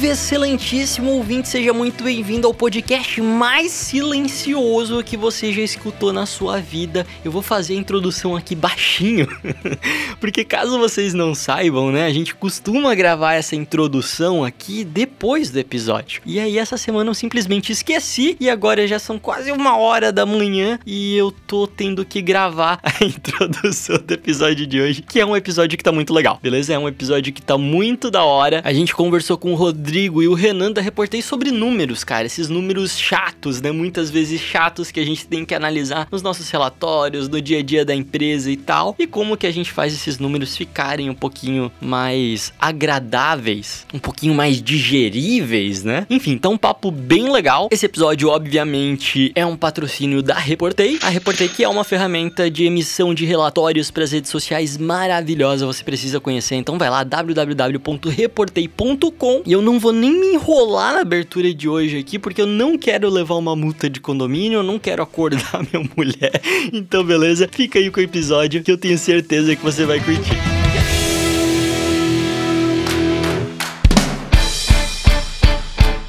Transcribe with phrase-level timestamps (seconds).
[0.00, 6.24] Salve, excelentíssimo ouvinte, seja muito bem-vindo ao podcast mais silencioso que você já escutou na
[6.24, 7.06] sua vida.
[7.22, 9.28] Eu vou fazer a introdução aqui baixinho,
[10.18, 15.58] porque caso vocês não saibam, né, a gente costuma gravar essa introdução aqui depois do
[15.58, 16.22] episódio.
[16.24, 20.24] E aí essa semana eu simplesmente esqueci e agora já são quase uma hora da
[20.24, 25.26] manhã e eu tô tendo que gravar a introdução do episódio de hoje, que é
[25.26, 26.72] um episódio que tá muito legal, beleza?
[26.72, 28.62] É um episódio que tá muito da hora.
[28.64, 32.26] A gente conversou com o Rodrigo e o Renan da Reportei sobre números, cara.
[32.26, 33.72] Esses números chatos, né?
[33.72, 37.62] Muitas vezes chatos que a gente tem que analisar nos nossos relatórios, no dia a
[37.62, 38.94] dia da empresa e tal.
[38.98, 44.34] E como que a gente faz esses números ficarem um pouquinho mais agradáveis, um pouquinho
[44.34, 46.06] mais digeríveis, né?
[46.08, 47.68] Enfim, então um papo bem legal.
[47.70, 50.98] Esse episódio, obviamente, é um patrocínio da Reportei.
[51.02, 55.66] A Reportei que é uma ferramenta de emissão de relatórios para as redes sociais maravilhosa.
[55.66, 56.56] Você precisa conhecer.
[56.56, 61.98] Então vai lá www.reportei.com e eu não vou nem me enrolar na abertura de hoje
[61.98, 65.88] aqui, porque eu não quero levar uma multa de condomínio, eu não quero acordar minha
[65.96, 66.40] mulher.
[66.72, 67.48] Então, beleza?
[67.50, 70.59] Fica aí com o episódio que eu tenho certeza que você vai curtir.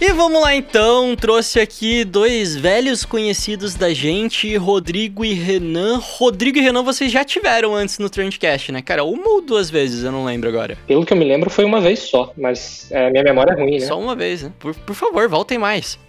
[0.03, 5.99] E vamos lá então, trouxe aqui dois velhos conhecidos da gente, Rodrigo e Renan.
[6.02, 9.03] Rodrigo e Renan vocês já tiveram antes no Trendcast, né, cara?
[9.03, 10.75] Uma ou duas vezes, eu não lembro agora.
[10.88, 13.77] Pelo que eu me lembro, foi uma vez só, mas é, minha memória é ruim,
[13.77, 13.85] né?
[13.85, 14.52] Só uma vez, né?
[14.57, 15.99] Por, por favor, voltem mais.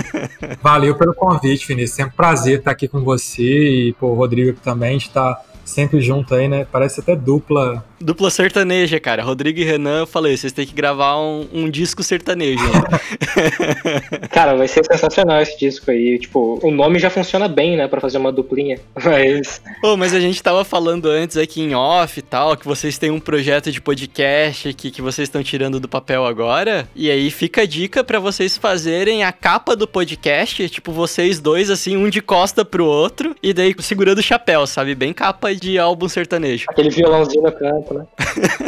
[0.62, 1.96] Valeu pelo convite, Vinícius.
[1.96, 4.88] Sempre um prazer estar aqui com você e pô, o Rodrigo também.
[4.88, 6.66] A gente tá sempre junto aí, né?
[6.72, 7.84] Parece até dupla.
[8.04, 9.22] Dupla sertaneja, cara.
[9.22, 12.62] Rodrigo e Renan, eu falei, vocês têm que gravar um, um disco sertanejo.
[12.62, 14.28] Né?
[14.30, 16.18] cara, vai ser sensacional esse disco aí.
[16.18, 17.88] Tipo, o nome já funciona bem, né?
[17.88, 18.78] Pra fazer uma duplinha.
[19.02, 19.62] Mas.
[19.80, 23.10] Pô, mas a gente tava falando antes aqui em off e tal, que vocês têm
[23.10, 26.86] um projeto de podcast que, que vocês estão tirando do papel agora.
[26.94, 31.70] E aí fica a dica para vocês fazerem a capa do podcast, tipo, vocês dois,
[31.70, 34.94] assim, um de costa pro outro, e daí segurando o chapéu, sabe?
[34.94, 36.66] Bem capa de álbum sertanejo.
[36.68, 38.06] Aquele violãozinho no canto, né?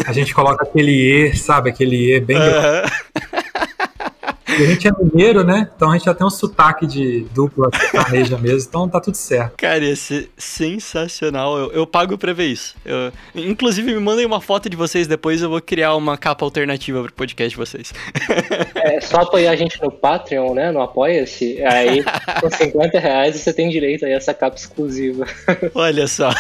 [0.07, 1.71] A gente coloca aquele E, sabe?
[1.71, 2.37] Aquele E bem.
[2.37, 3.33] Uhum.
[4.59, 5.69] E a gente é mineiro, né?
[5.77, 9.57] Então a gente já tem um sotaque de dupla sertaneja mesmo, então tá tudo certo.
[9.57, 11.59] Cara, ia ser sensacional.
[11.59, 12.75] Eu, eu pago pra ver isso.
[12.85, 17.03] Eu, inclusive, me mandem uma foto de vocês depois, eu vou criar uma capa alternativa
[17.03, 17.93] pro podcast de vocês.
[18.87, 20.71] É só apoiar a gente no Patreon, né?
[20.71, 21.61] No Apoia-se.
[21.65, 22.05] Aí,
[22.41, 25.27] com 50 reais, você tem direito a essa capa exclusiva.
[25.75, 26.31] Olha só.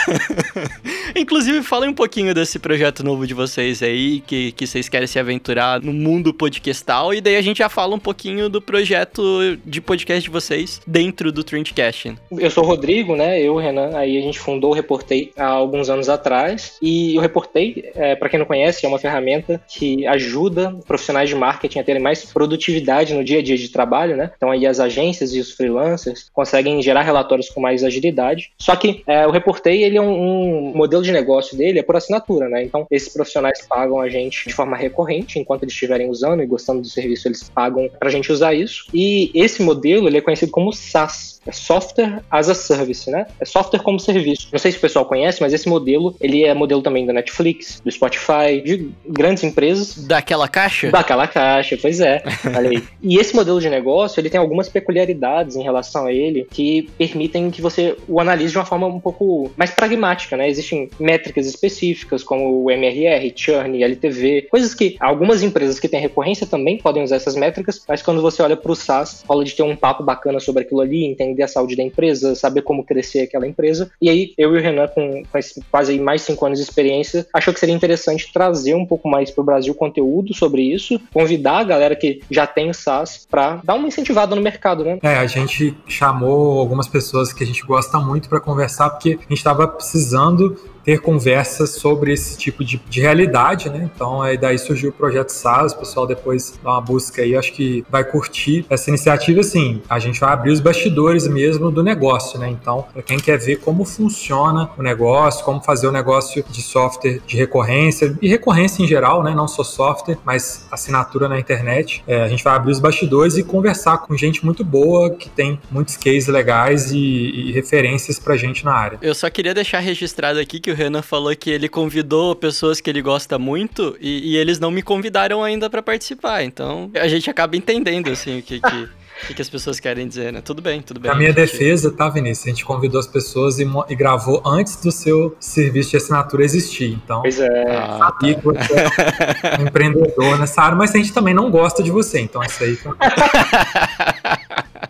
[1.16, 5.18] Inclusive, falem um pouquinho desse projeto novo de vocês aí, que, que vocês querem se
[5.18, 9.80] aventurar no mundo podcastal, e daí a gente já fala um pouquinho do projeto de
[9.80, 12.14] podcast de vocês dentro do Trendcast.
[12.30, 13.42] Eu sou o Rodrigo, né?
[13.42, 16.78] Eu, Renan, aí a gente fundou o Reportei há alguns anos atrás.
[16.80, 21.34] E o Reportei, é, para quem não conhece, é uma ferramenta que ajuda profissionais de
[21.34, 24.30] marketing a terem mais produtividade no dia a dia de trabalho, né?
[24.36, 28.52] Então aí as agências e os freelancers conseguem gerar relatórios com mais agilidade.
[28.56, 31.96] Só que é, o Reportei, ele é um, um modelo de negócio dele é por
[31.96, 32.62] assinatura, né?
[32.62, 36.82] Então esses profissionais pagam a gente de forma recorrente, enquanto eles estiverem usando e gostando
[36.82, 38.86] do serviço, eles pagam para a gente usar isso.
[38.92, 43.26] E esse modelo ele é conhecido como SaaS, é Software as a Service, né?
[43.40, 44.48] É software como serviço.
[44.52, 47.80] Não sei se o pessoal conhece, mas esse modelo ele é modelo também da Netflix,
[47.84, 50.06] do Spotify, de grandes empresas.
[50.06, 50.90] Daquela caixa?
[50.90, 52.22] Daquela caixa, pois é.
[52.56, 52.82] Olha aí.
[53.02, 57.50] E esse modelo de negócio ele tem algumas peculiaridades em relação a ele que permitem
[57.50, 60.48] que você o analise de uma forma um pouco mais pragmática, né?
[60.48, 66.46] Existem métricas específicas como o MRR, churn, LTV, coisas que algumas empresas que têm recorrência
[66.46, 69.62] também podem usar essas métricas, mas quando você olha para o SaaS, rola de ter
[69.62, 73.46] um papo bacana sobre aquilo ali, entender a saúde da empresa, saber como crescer aquela
[73.46, 73.90] empresa.
[74.00, 75.40] E aí, eu e o Renan, com, com
[75.70, 79.42] quase mais cinco anos de experiência, achou que seria interessante trazer um pouco mais para
[79.42, 83.88] o Brasil conteúdo sobre isso, convidar a galera que já tem SaaS para dar uma
[83.88, 84.98] incentivada no mercado, né?
[85.02, 89.28] É, a gente chamou algumas pessoas que a gente gosta muito para conversar, porque a
[89.28, 90.56] gente estava precisando
[90.86, 93.90] ter conversas sobre esse tipo de, de realidade, né?
[93.92, 97.52] Então aí daí surgiu o projeto SaaS, o pessoal depois dá uma busca aí, acho
[97.52, 102.38] que vai curtir essa iniciativa, assim, a gente vai abrir os bastidores mesmo do negócio,
[102.38, 102.48] né?
[102.48, 107.20] Então, para quem quer ver como funciona o negócio, como fazer o negócio de software
[107.26, 109.34] de recorrência e recorrência em geral, né?
[109.34, 112.04] Não só software, mas assinatura na internet.
[112.06, 115.58] É, a gente vai abrir os bastidores e conversar com gente muito boa que tem
[115.68, 118.98] muitos cases legais e, e referências pra gente na área.
[119.02, 122.88] Eu só queria deixar registrado aqui que o Renan falou que ele convidou pessoas que
[122.88, 126.44] ele gosta muito e, e eles não me convidaram ainda para participar.
[126.44, 128.88] Então a gente acaba entendendo assim o que, que
[129.30, 130.40] o que, as pessoas querem dizer, né?
[130.40, 131.10] Tudo bem, tudo bem.
[131.10, 131.36] Na minha gente...
[131.36, 132.46] defesa, tá, Vinícius?
[132.46, 136.92] A gente convidou as pessoas e, e, gravou antes do seu serviço de assinatura existir.
[136.92, 137.76] Então, pois é.
[137.76, 138.40] Ah, sabia tá.
[138.40, 142.20] que você é um empreendedor nessa área, mas a gente também não gosta de você.
[142.20, 142.76] Então, isso aí.
[142.76, 142.94] Tá...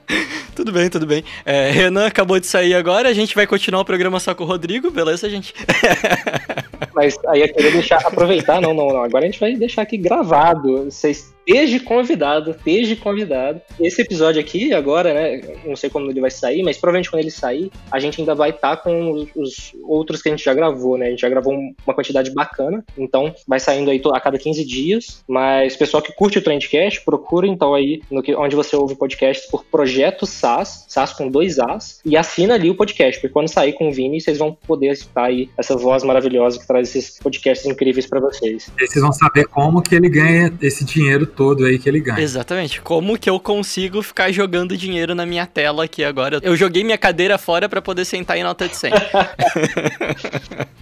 [0.67, 1.23] tudo bem, tudo bem.
[1.45, 4.47] É, Renan acabou de sair agora, a gente vai continuar o programa só com o
[4.47, 5.55] Rodrigo, beleza, gente?
[6.97, 9.03] Mas aí eu queria deixar, aproveitar, não, não, não.
[9.03, 10.87] Agora a gente vai deixar aqui gravado.
[10.87, 13.61] Vocês Desde convidado, desde convidado.
[13.79, 15.41] Esse episódio aqui, agora, né?
[15.65, 18.51] Não sei quando ele vai sair, mas provavelmente quando ele sair, a gente ainda vai
[18.51, 21.07] estar tá com os, os, outros que a gente já gravou, né?
[21.07, 25.23] A gente já gravou uma quantidade bacana, então vai saindo aí a cada 15 dias.
[25.29, 29.49] Mas pessoal que curte o Trendcast, procura então aí no que, onde você ouve podcasts
[29.49, 33.73] por Projeto SAS, SAS com dois As, e assina ali o podcast, porque quando sair
[33.75, 37.67] com o Vini, vocês vão poder escutar aí essa voz maravilhosa que traz esses podcasts
[37.67, 38.71] incríveis para vocês.
[38.79, 42.21] E vocês vão saber como que ele ganha esse dinheiro todo aí que ele ganha.
[42.21, 42.81] Exatamente.
[42.81, 46.41] Como que eu consigo ficar jogando dinheiro na minha tela aqui agora?
[46.43, 48.93] Eu joguei minha cadeira fora para poder sentar em nota de 100.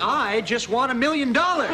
[0.00, 1.70] I just want a million dollars.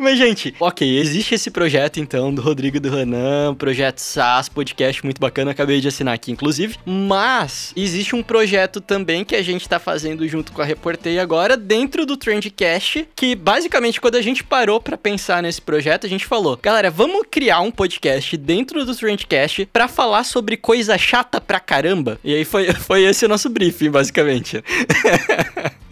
[0.00, 5.04] Mas, gente, ok, existe esse projeto, então, do Rodrigo e do Renan, projeto SaaS, podcast
[5.04, 6.76] muito bacana, acabei de assinar aqui, inclusive.
[6.86, 11.54] Mas, existe um projeto também que a gente tá fazendo junto com a Reportei agora,
[11.54, 16.24] dentro do Trendcast, que, basicamente, quando a gente parou para pensar nesse projeto, a gente
[16.24, 21.60] falou, galera, vamos criar um podcast dentro do Trendcast para falar sobre coisa chata pra
[21.60, 22.18] caramba.
[22.24, 24.64] E aí foi, foi esse o nosso briefing, basicamente.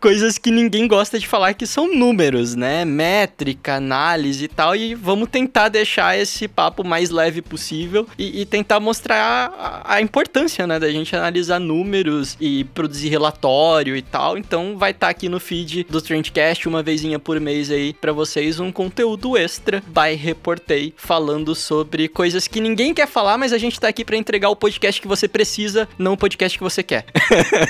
[0.00, 2.84] coisas que ninguém gosta de falar que são números, né?
[2.84, 4.76] Métrica, análise e tal.
[4.76, 10.00] E vamos tentar deixar esse papo mais leve possível e, e tentar mostrar a, a,
[10.00, 10.78] importância, né?
[10.78, 14.38] Da gente analisar números e produzir relatório e tal.
[14.38, 18.12] Então vai estar tá aqui no feed do Trendcast uma vezinha por mês aí para
[18.12, 23.58] vocês um conteúdo extra by Reportei falando sobre coisas que ninguém quer falar, mas a
[23.58, 26.82] gente tá aqui para entregar o podcast que você precisa, não o podcast que você
[26.82, 27.06] quer.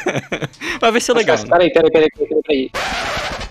[0.81, 1.37] vai ser legal.
[1.37, 2.70] Mas, peraí, peraí, peraí, peraí.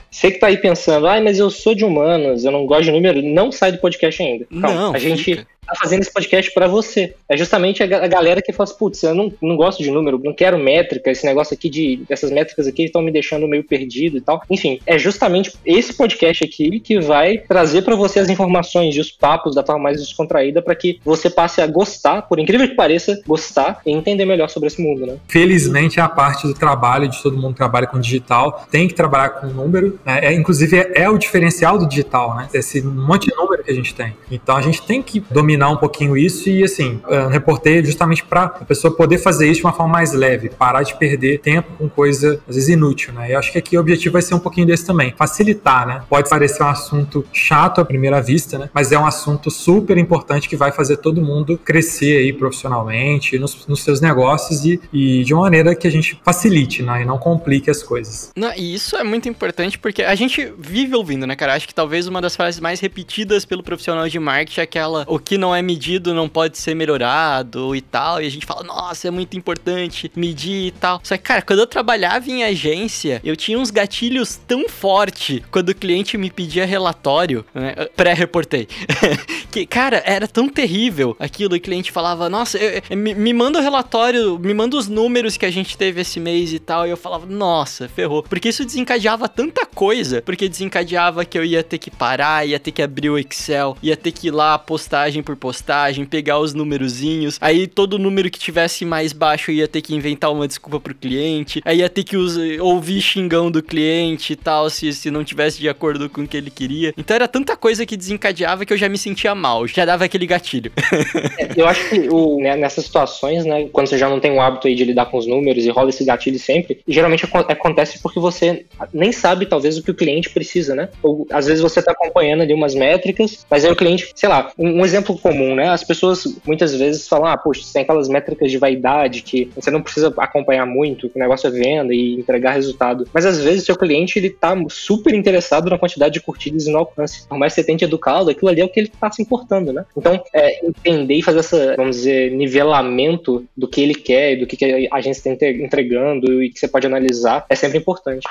[0.10, 2.92] Você que tá aí pensando, ai, mas eu sou de humanos, eu não gosto de
[2.92, 4.46] número, não sai do podcast ainda.
[4.46, 7.16] Calma, não, a gente fica tá fazendo esse podcast para você.
[7.30, 10.34] É justamente a, galera que fala assim, putz, eu não, não gosto de número, não
[10.34, 12.04] quero métrica, esse negócio aqui de.
[12.10, 14.42] Essas métricas aqui estão me deixando meio perdido e tal.
[14.50, 19.12] Enfim, é justamente esse podcast aqui que vai trazer para você as informações e os
[19.12, 23.20] papos da forma mais descontraída para que você passe a gostar, por incrível que pareça,
[23.28, 25.18] gostar e entender melhor sobre esse mundo, né?
[25.28, 29.30] Felizmente a parte do trabalho de todo mundo que trabalha com digital, tem que trabalhar
[29.30, 30.20] com número, né?
[30.24, 32.48] É, inclusive é, é o diferencial do digital, né?
[32.54, 34.16] Esse monte de número que a gente tem.
[34.32, 38.24] Então a gente tem que dominar dominar um pouquinho isso e, assim, eu reportei justamente
[38.24, 41.72] para a pessoa poder fazer isso de uma forma mais leve, parar de perder tempo
[41.78, 43.34] com coisa, às vezes, inútil, né?
[43.34, 46.04] Eu acho que aqui o objetivo vai ser um pouquinho desse também, facilitar, né?
[46.10, 48.70] Pode parecer um assunto chato à primeira vista, né?
[48.74, 53.66] Mas é um assunto super importante que vai fazer todo mundo crescer aí profissionalmente, nos,
[53.68, 57.04] nos seus negócios e, e, de uma maneira que a gente facilite, né?
[57.04, 58.32] E não complique as coisas.
[58.36, 61.54] Não, e isso é muito importante porque a gente vive ouvindo, né, cara?
[61.54, 65.20] Acho que talvez uma das frases mais repetidas pelo profissional de marketing é aquela: o
[65.20, 68.22] que não não é medido não pode ser melhorado e tal.
[68.22, 71.00] E a gente fala, nossa, é muito importante medir e tal.
[71.04, 75.70] Só que, cara, quando eu trabalhava em agência, eu tinha uns gatilhos tão forte quando
[75.70, 77.76] o cliente me pedia relatório, né?
[77.96, 78.68] Pré-reportei.
[79.52, 81.56] que, cara, era tão terrível aquilo.
[81.56, 85.38] O cliente falava, nossa, eu, eu, me, me manda o relatório, me manda os números
[85.38, 86.88] que a gente teve esse mês e tal.
[86.88, 88.24] E eu falava, nossa, ferrou.
[88.24, 90.24] Porque isso desencadeava tanta coisa.
[90.24, 93.96] Porque desencadeava que eu ia ter que parar, ia ter que abrir o Excel, ia
[93.96, 97.38] ter que ir lá postagem por por postagem, pegar os numerozinhos.
[97.40, 101.62] Aí todo número que tivesse mais baixo ia ter que inventar uma desculpa pro cliente.
[101.64, 102.18] Aí ia ter que
[102.60, 106.36] ouvir xingão do cliente e tal, se, se não tivesse de acordo com o que
[106.36, 106.94] ele queria.
[106.98, 110.26] Então era tanta coisa que desencadeava que eu já me sentia mal, já dava aquele
[110.26, 110.72] gatilho.
[111.38, 114.42] é, eu acho que o, né, nessas situações, né, quando você já não tem o
[114.42, 118.20] hábito aí de lidar com os números e rola esse gatilho sempre, geralmente acontece porque
[118.20, 120.90] você nem sabe talvez o que o cliente precisa, né?
[121.02, 124.52] Ou às vezes você tá acompanhando ali umas métricas, mas aí o cliente, sei lá,
[124.58, 125.70] um exemplo comum, né?
[125.70, 129.82] As pessoas muitas vezes falam, ah, poxa, tem aquelas métricas de vaidade que você não
[129.82, 133.08] precisa acompanhar muito, que o negócio é venda e entregar resultado.
[133.12, 136.78] Mas às vezes seu cliente ele tá super interessado na quantidade de curtidas e no
[136.78, 137.28] alcance.
[137.28, 139.74] Por mais que você tente educá-lo, aquilo ali é o que ele tá se importando,
[139.74, 139.84] né?
[139.98, 144.88] Então, é, entender e fazer essa, vamos dizer, nivelamento do que ele quer, do que
[144.92, 148.28] a agência está entregando e que você pode analisar é sempre importante.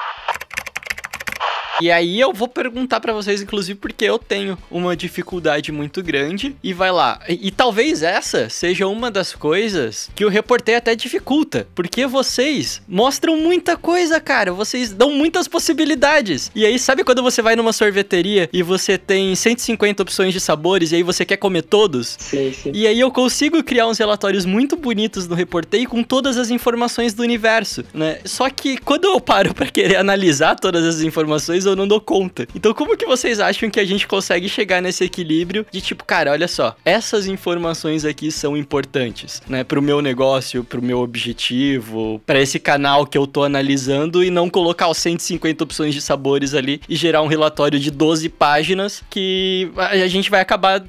[1.80, 6.54] E aí eu vou perguntar para vocês, inclusive, porque eu tenho uma dificuldade muito grande.
[6.62, 7.20] E vai lá.
[7.28, 11.66] E, e, talvez essa seja uma das coisas que o reporter até dificulta.
[11.74, 14.52] Porque vocês mostram muita coisa, cara.
[14.52, 16.50] Vocês dão muitas possibilidades.
[16.54, 20.92] E aí, sabe quando você vai numa sorveteria e você tem 150 opções de sabores
[20.92, 22.16] e aí você quer comer todos?
[22.18, 22.72] Sim, sim.
[22.74, 27.14] E aí eu consigo criar uns relatórios muito bonitos no reporter com todas as informações
[27.14, 28.18] do universo, né?
[28.24, 32.46] Só que quando eu paro para querer analisar todas as informações, eu não dou conta.
[32.54, 36.32] Então, como que vocês acham que a gente consegue chegar nesse equilíbrio de tipo, cara,
[36.32, 42.40] olha só, essas informações aqui são importantes, né, pro meu negócio, pro meu objetivo, para
[42.40, 46.80] esse canal que eu tô analisando e não colocar os 150 opções de sabores ali
[46.88, 50.84] e gerar um relatório de 12 páginas que a gente vai acabar,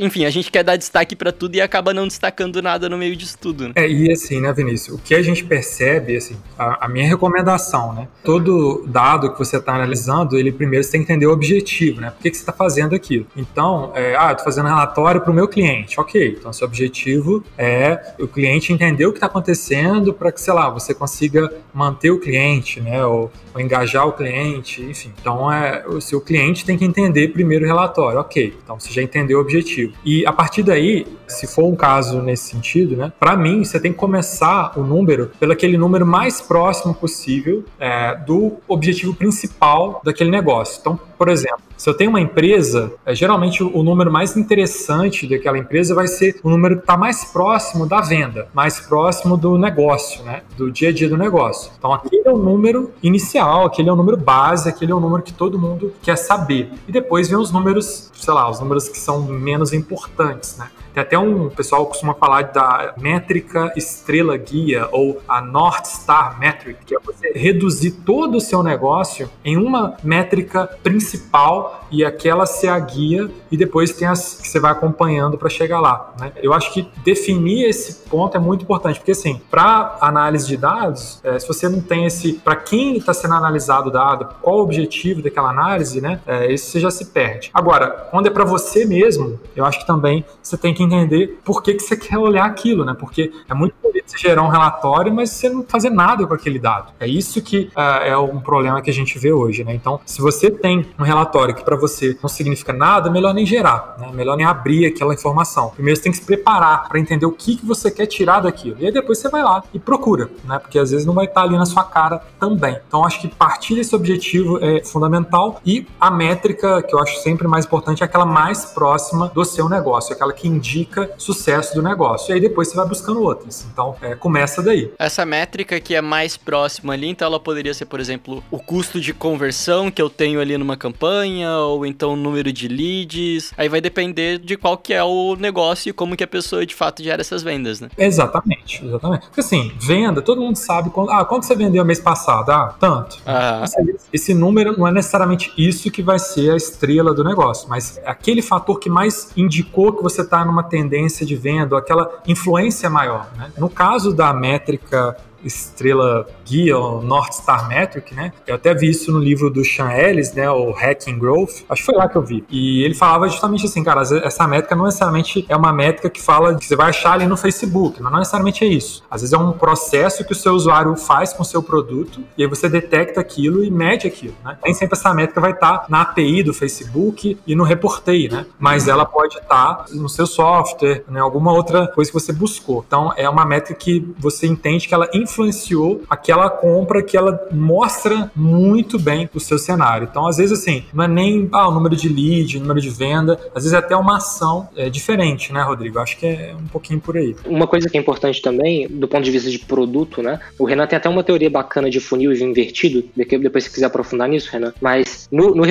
[0.00, 3.16] enfim, a gente quer dar destaque para tudo e acaba não destacando nada no meio
[3.16, 3.68] disso tudo.
[3.68, 3.72] Né?
[3.76, 7.92] É, e assim, né, Vinícius, o que a gente percebe, assim, a, a minha recomendação,
[7.92, 12.00] né, todo dado que você tá analisando ele primeiro você tem que entender o objetivo,
[12.00, 12.10] né?
[12.10, 13.26] Por que, que você está fazendo aquilo?
[13.36, 15.98] Então, é, ah, estou fazendo relatório para o meu cliente.
[16.00, 20.54] Ok, então seu objetivo é o cliente entender o que está acontecendo para que, sei
[20.54, 23.04] lá, você consiga manter o cliente, né?
[23.04, 25.12] Ou, ou, engajar o cliente, enfim.
[25.20, 28.20] Então, é, o seu cliente tem que entender primeiro o relatório.
[28.20, 29.92] Ok, então você já entendeu o objetivo.
[30.04, 33.12] E a partir daí, se for um caso nesse sentido, né?
[33.18, 38.14] Para mim, você tem que começar o número pelo aquele número mais próximo possível é,
[38.14, 40.78] do objetivo principal daquele negócio.
[40.80, 45.58] Então, por exemplo, se eu tenho uma empresa, é, geralmente o número mais interessante daquela
[45.58, 50.22] empresa vai ser o número que está mais próximo da venda, mais próximo do negócio,
[50.24, 50.42] né?
[50.56, 51.70] do dia a dia do negócio.
[51.78, 55.22] Então, aquele é o número inicial, aquele é o número base, aquele é o número
[55.22, 56.70] que todo mundo quer saber.
[56.88, 60.68] E depois vem os números, sei lá, os números que são menos importantes, né?
[60.96, 66.86] Tem até um pessoal costuma falar da métrica estrela guia ou a North Star Metric,
[66.86, 72.68] que é você reduzir todo o seu negócio em uma métrica principal e aquela ser
[72.68, 76.14] a guia e depois tem as que você vai acompanhando para chegar lá.
[76.18, 76.32] Né?
[76.42, 81.20] Eu acho que definir esse ponto é muito importante, porque assim, para análise de dados,
[81.22, 84.62] é, se você não tem esse, para quem está sendo analisado o dado, qual o
[84.62, 86.20] objetivo daquela análise, né?
[86.26, 87.50] É, isso você já se perde.
[87.52, 91.62] Agora, quando é para você mesmo, eu acho que também você tem que entender por
[91.62, 92.94] que, que você quer olhar aquilo, né?
[92.98, 96.58] Porque é muito bonito você gerar um relatório, mas você não fazer nada com aquele
[96.58, 96.92] dado.
[96.98, 99.74] É isso que uh, é um problema que a gente vê hoje, né?
[99.74, 103.96] Então, se você tem um relatório que para você não significa nada, melhor nem gerar,
[103.98, 104.10] né?
[104.12, 105.70] Melhor nem abrir aquela informação.
[105.70, 108.76] Primeiro você tem que se preparar para entender o que, que você quer tirar daquilo.
[108.78, 110.58] E aí depois você vai lá e procura, né?
[110.58, 112.78] Porque às vezes não vai estar ali na sua cara também.
[112.86, 117.46] Então, acho que partir desse objetivo é fundamental e a métrica que eu acho sempre
[117.46, 120.75] mais importante é aquela mais próxima do seu negócio, aquela que indica
[121.18, 122.32] sucesso do negócio.
[122.32, 123.66] E aí depois você vai buscando outras.
[123.72, 124.92] Então, é, começa daí.
[124.98, 129.00] Essa métrica que é mais próxima ali, então ela poderia ser, por exemplo, o custo
[129.00, 133.52] de conversão que eu tenho ali numa campanha, ou então o número de leads.
[133.56, 136.74] Aí vai depender de qual que é o negócio e como que a pessoa de
[136.74, 137.88] fato gera essas vendas, né?
[137.96, 139.26] Exatamente, exatamente.
[139.26, 142.50] Porque assim, venda, todo mundo sabe quando, ah, quanto você vendeu mês passado?
[142.50, 143.18] Ah, tanto.
[143.26, 143.64] Ah.
[144.12, 148.10] Esse número não é necessariamente isso que vai ser a estrela do negócio, mas é
[148.10, 153.28] aquele fator que mais indicou que você está numa tendência de venda, aquela influência maior.
[153.36, 153.50] Né?
[153.56, 158.32] No caso da métrica estrela guia, o North Star Metric, né?
[158.46, 160.50] Eu até vi isso no livro do Sean Ellis, né?
[160.50, 161.64] O Hacking Growth.
[161.68, 162.44] Acho que foi lá que eu vi.
[162.50, 166.54] E ele falava justamente assim, cara, essa métrica não necessariamente é uma métrica que fala
[166.54, 169.02] que você vai achar ali no Facebook, mas não necessariamente é isso.
[169.10, 172.42] Às vezes é um processo que o seu usuário faz com o seu produto e
[172.42, 174.58] aí você detecta aquilo e mede aquilo, né?
[174.64, 178.46] Nem sempre essa métrica vai estar na API do Facebook e no Reportei, né?
[178.58, 181.20] Mas ela pode estar no seu software, né?
[181.20, 182.84] Alguma outra coisa que você buscou.
[182.86, 188.30] Então é uma métrica que você entende que ela influenciou aquela compra que ela mostra
[188.34, 190.08] muito bem o seu cenário.
[190.10, 192.90] Então, às vezes, assim, não é nem ah, o número de lead, o número de
[192.90, 195.98] venda, às vezes é até uma ação é, diferente, né, Rodrigo?
[195.98, 197.36] Acho que é um pouquinho por aí.
[197.44, 200.40] Uma coisa que é importante também, do ponto de vista de produto, né?
[200.58, 204.50] O Renan tem até uma teoria bacana de funil invertido, depois se quiser aprofundar nisso,
[204.50, 204.72] Renan.
[204.80, 205.66] Mas no, no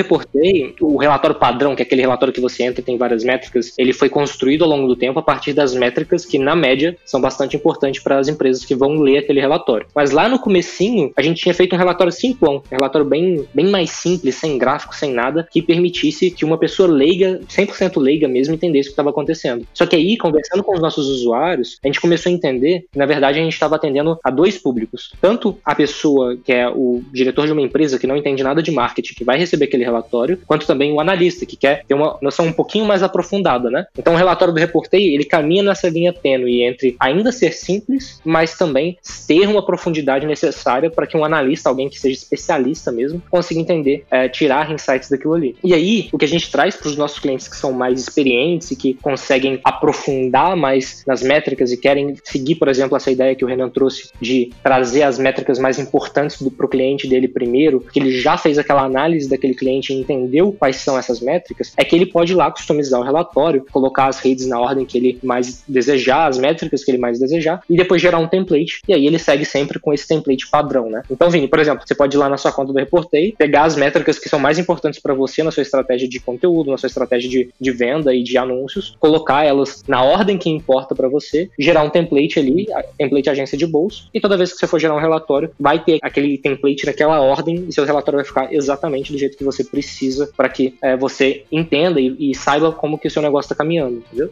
[0.80, 3.92] o relatório padrão, que é aquele relatório que você entra e tem várias métricas, ele
[3.92, 7.56] foi construído ao longo do tempo a partir das métricas que, na média, são bastante
[7.56, 9.86] importantes para as empresas que vão ler aquele relatório.
[9.94, 13.66] Mas lá no comecinho, a gente tinha feito um relatório simplão, um relatório bem, bem
[13.66, 18.54] mais simples, sem gráfico, sem nada, que permitisse que uma pessoa leiga, 100% leiga mesmo,
[18.54, 19.66] entendesse o que estava acontecendo.
[19.72, 23.06] Só que aí, conversando com os nossos usuários, a gente começou a entender que, na
[23.06, 25.12] verdade, a gente estava atendendo a dois públicos.
[25.20, 28.70] Tanto a pessoa que é o diretor de uma empresa que não entende nada de
[28.70, 32.46] marketing, que vai receber aquele relatório, quanto também o analista, que quer ter uma noção
[32.46, 33.86] um pouquinho mais aprofundada, né?
[33.98, 38.56] Então, o relatório do Reportei, ele caminha nessa linha tênue entre ainda ser simples, mas
[38.56, 38.98] também
[39.36, 44.06] ter uma profundidade necessária para que um analista, alguém que seja especialista mesmo, consiga entender,
[44.10, 45.54] é, tirar insights daquilo ali.
[45.62, 48.70] E aí, o que a gente traz para os nossos clientes que são mais experientes
[48.70, 53.44] e que conseguem aprofundar mais nas métricas e querem seguir, por exemplo, essa ideia que
[53.44, 58.00] o Renan trouxe de trazer as métricas mais importantes para o cliente dele primeiro, que
[58.00, 61.94] ele já fez aquela análise daquele cliente e entendeu quais são essas métricas, é que
[61.94, 65.62] ele pode ir lá customizar o relatório, colocar as redes na ordem que ele mais
[65.68, 68.80] desejar, as métricas que ele mais desejar, e depois gerar um template.
[68.88, 71.02] E aí ele segue sempre com esse template padrão, né?
[71.10, 73.76] Então, Vini, por exemplo, você pode ir lá na sua conta do Reportei, pegar as
[73.76, 77.28] métricas que são mais importantes para você na sua estratégia de conteúdo, na sua estratégia
[77.28, 81.82] de, de venda e de anúncios, colocar elas na ordem que importa para você, gerar
[81.82, 82.66] um template ali,
[82.96, 85.98] template agência de bolso, e toda vez que você for gerar um relatório, vai ter
[86.02, 90.30] aquele template naquela ordem e seu relatório vai ficar exatamente do jeito que você precisa
[90.36, 93.96] para que é, você entenda e, e saiba como que o seu negócio está caminhando,
[93.96, 94.30] entendeu?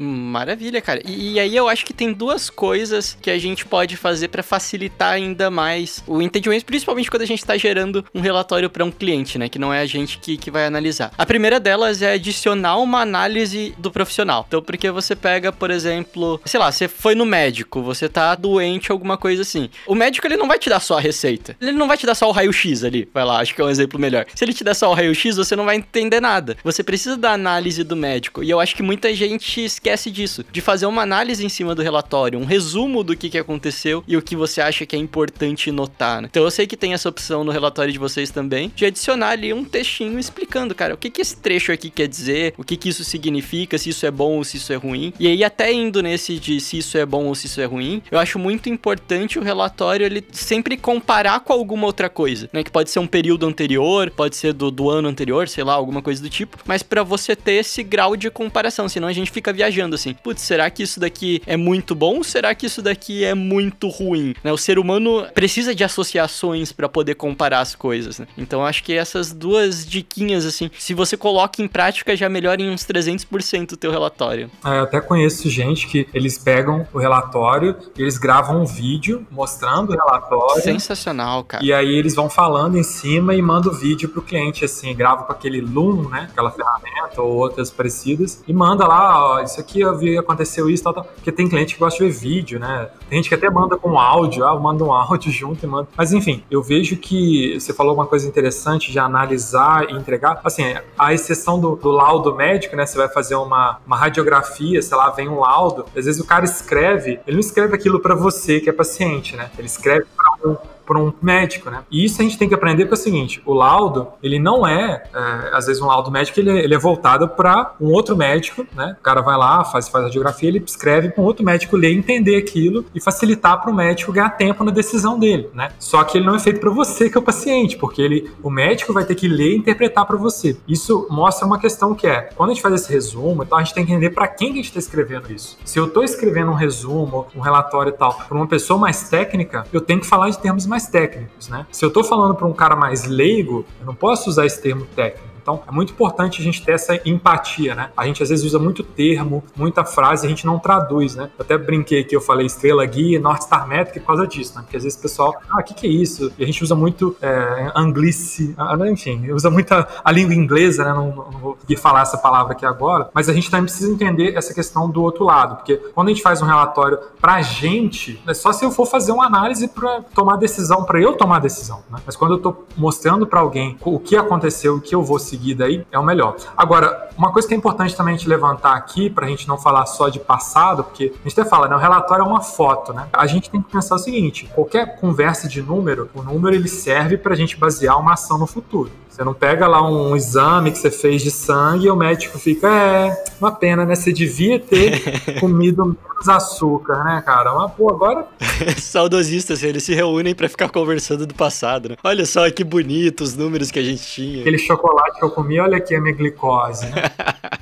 [0.00, 1.02] Maravilha, cara.
[1.04, 4.44] E, e, aí eu acho que tem duas coisas que a gente pode fazer para
[4.44, 8.92] facilitar ainda mais o entendimento, principalmente quando a gente está gerando um relatório para um
[8.92, 9.48] cliente, né?
[9.48, 11.10] Que não é a gente que, que vai analisar.
[11.18, 14.44] A primeira delas é adicionar uma análise do profissional.
[14.46, 18.92] Então, porque você pega, por exemplo, sei lá, você foi no médico, você tá doente,
[18.92, 19.68] alguma coisa assim.
[19.84, 21.56] O médico, ele não vai te dar só a receita.
[21.60, 23.08] Ele não vai te dar só o raio-x ali.
[23.12, 24.26] Vai lá, acho que é um exemplo melhor.
[24.32, 26.56] Se ele te der só o raio-x, você não vai entender nada.
[26.62, 28.44] Você precisa da análise do médico.
[28.44, 31.74] E eu acho que muita gente esquece esquece disso, de fazer uma análise em cima
[31.74, 34.98] do relatório, um resumo do que, que aconteceu e o que você acha que é
[34.98, 36.20] importante notar.
[36.20, 36.28] Né?
[36.30, 39.52] Então eu sei que tem essa opção no relatório de vocês também, de adicionar ali
[39.52, 42.88] um textinho explicando, cara, o que, que esse trecho aqui quer dizer, o que, que
[42.88, 45.12] isso significa, se isso é bom ou se isso é ruim.
[45.18, 48.02] E aí, até indo nesse de se isso é bom ou se isso é ruim,
[48.10, 52.62] eu acho muito importante o relatório ele sempre comparar com alguma outra coisa, né?
[52.62, 56.02] Que pode ser um período anterior, pode ser do, do ano anterior, sei lá, alguma
[56.02, 59.52] coisa do tipo, mas para você ter esse grau de comparação, senão a gente fica
[59.52, 62.16] viajando viajando assim, putz, será que isso daqui é muito bom?
[62.16, 64.34] Ou será que isso daqui é muito ruim?
[64.42, 64.52] Né?
[64.52, 68.26] O ser humano precisa de associações para poder comparar as coisas, né?
[68.36, 72.70] Então acho que essas duas diquinhas, assim, se você coloca em prática, já melhora em
[72.70, 74.50] uns 300% o teu relatório.
[74.64, 79.90] É, eu até conheço gente que eles pegam o relatório, eles gravam um vídeo mostrando
[79.90, 80.62] o relatório.
[80.62, 81.64] Sensacional, cara.
[81.64, 85.24] E aí eles vão falando em cima e mandam o vídeo pro cliente, assim, grava
[85.24, 86.28] com aquele Loom, né?
[86.30, 90.70] Aquela ferramenta ou outras parecidas, e manda lá, ó, isso aqui aqui eu vi, aconteceu
[90.70, 91.04] isso, tal, tal.
[91.04, 92.88] Porque tem cliente que gosta de ver vídeo, né?
[93.08, 95.88] Tem gente que até manda com áudio, ah, manda um áudio junto e manda.
[95.96, 100.40] Mas enfim, eu vejo que você falou uma coisa interessante de analisar e entregar.
[100.42, 102.86] Assim, a exceção do, do laudo médico, né?
[102.86, 105.84] Você vai fazer uma, uma radiografia, sei lá, vem um laudo.
[105.96, 109.50] Às vezes o cara escreve, ele não escreve aquilo para você que é paciente, né?
[109.58, 110.56] Ele escreve para um
[110.88, 111.82] para um médico, né?
[111.90, 114.66] E isso a gente tem que aprender porque é o seguinte, o laudo, ele não
[114.66, 118.16] é, é às vezes um laudo médico, ele, é, ele é voltado para um outro
[118.16, 118.96] médico, né?
[118.98, 121.92] O cara vai lá, faz, faz a radiografia, ele escreve para um outro médico ler,
[121.92, 125.70] entender aquilo e facilitar para o médico ganhar tempo na decisão dele, né?
[125.78, 128.48] Só que ele não é feito para você que é o paciente, porque ele, o
[128.48, 130.56] médico vai ter que ler e interpretar para você.
[130.66, 133.74] Isso mostra uma questão que é, quando a gente faz esse resumo, então a gente
[133.74, 135.58] tem que entender para quem que a gente está escrevendo isso.
[135.64, 139.66] Se eu estou escrevendo um resumo, um relatório e tal, para uma pessoa mais técnica,
[139.70, 141.66] eu tenho que falar de termos mais mais técnicos, né?
[141.72, 144.86] Se eu estou falando para um cara mais leigo, eu não posso usar esse termo
[144.94, 145.27] técnico.
[145.48, 147.88] Então, é muito importante a gente ter essa empatia, né?
[147.96, 151.30] A gente às vezes usa muito termo, muita frase, a gente não traduz, né?
[151.38, 154.60] Eu até brinquei que eu falei estrela guia, North Star Metric por causa disso, né?
[154.60, 156.30] Porque às vezes o pessoal, ah, o que, que é isso?
[156.38, 160.92] E a gente usa muito é, anglice, ah, enfim, usa muita a língua inglesa, né?
[160.92, 164.52] Não, não vou falar essa palavra aqui agora, mas a gente também precisa entender essa
[164.52, 168.52] questão do outro lado, porque quando a gente faz um relatório pra gente, é só
[168.52, 172.00] se eu for fazer uma análise para tomar decisão, para eu tomar decisão, né?
[172.04, 175.37] Mas quando eu tô mostrando para alguém o que aconteceu, o que eu vou seguir,
[175.38, 176.36] seguida aí, é o melhor.
[176.56, 179.56] Agora, uma coisa que é importante também a gente levantar aqui, para a gente não
[179.56, 182.92] falar só de passado, porque a gente até fala, né, o relatório é uma foto,
[182.92, 183.08] né?
[183.12, 187.16] A gente tem que pensar o seguinte, qualquer conversa de número, o número ele serve
[187.16, 188.90] para a gente basear uma ação no futuro.
[189.18, 192.68] Você não pega lá um exame que você fez de sangue e o médico fica,
[192.68, 193.96] é, uma pena, né?
[193.96, 195.02] Você devia ter
[195.40, 197.52] comido menos açúcar, né, cara?
[197.52, 198.28] Mas, pô, agora.
[198.78, 201.96] Saudosistas, eles se reúnem para ficar conversando do passado, né?
[202.04, 204.40] Olha só que bonito os números que a gente tinha.
[204.42, 207.02] Aquele chocolate que eu comi, olha aqui a minha glicose, né?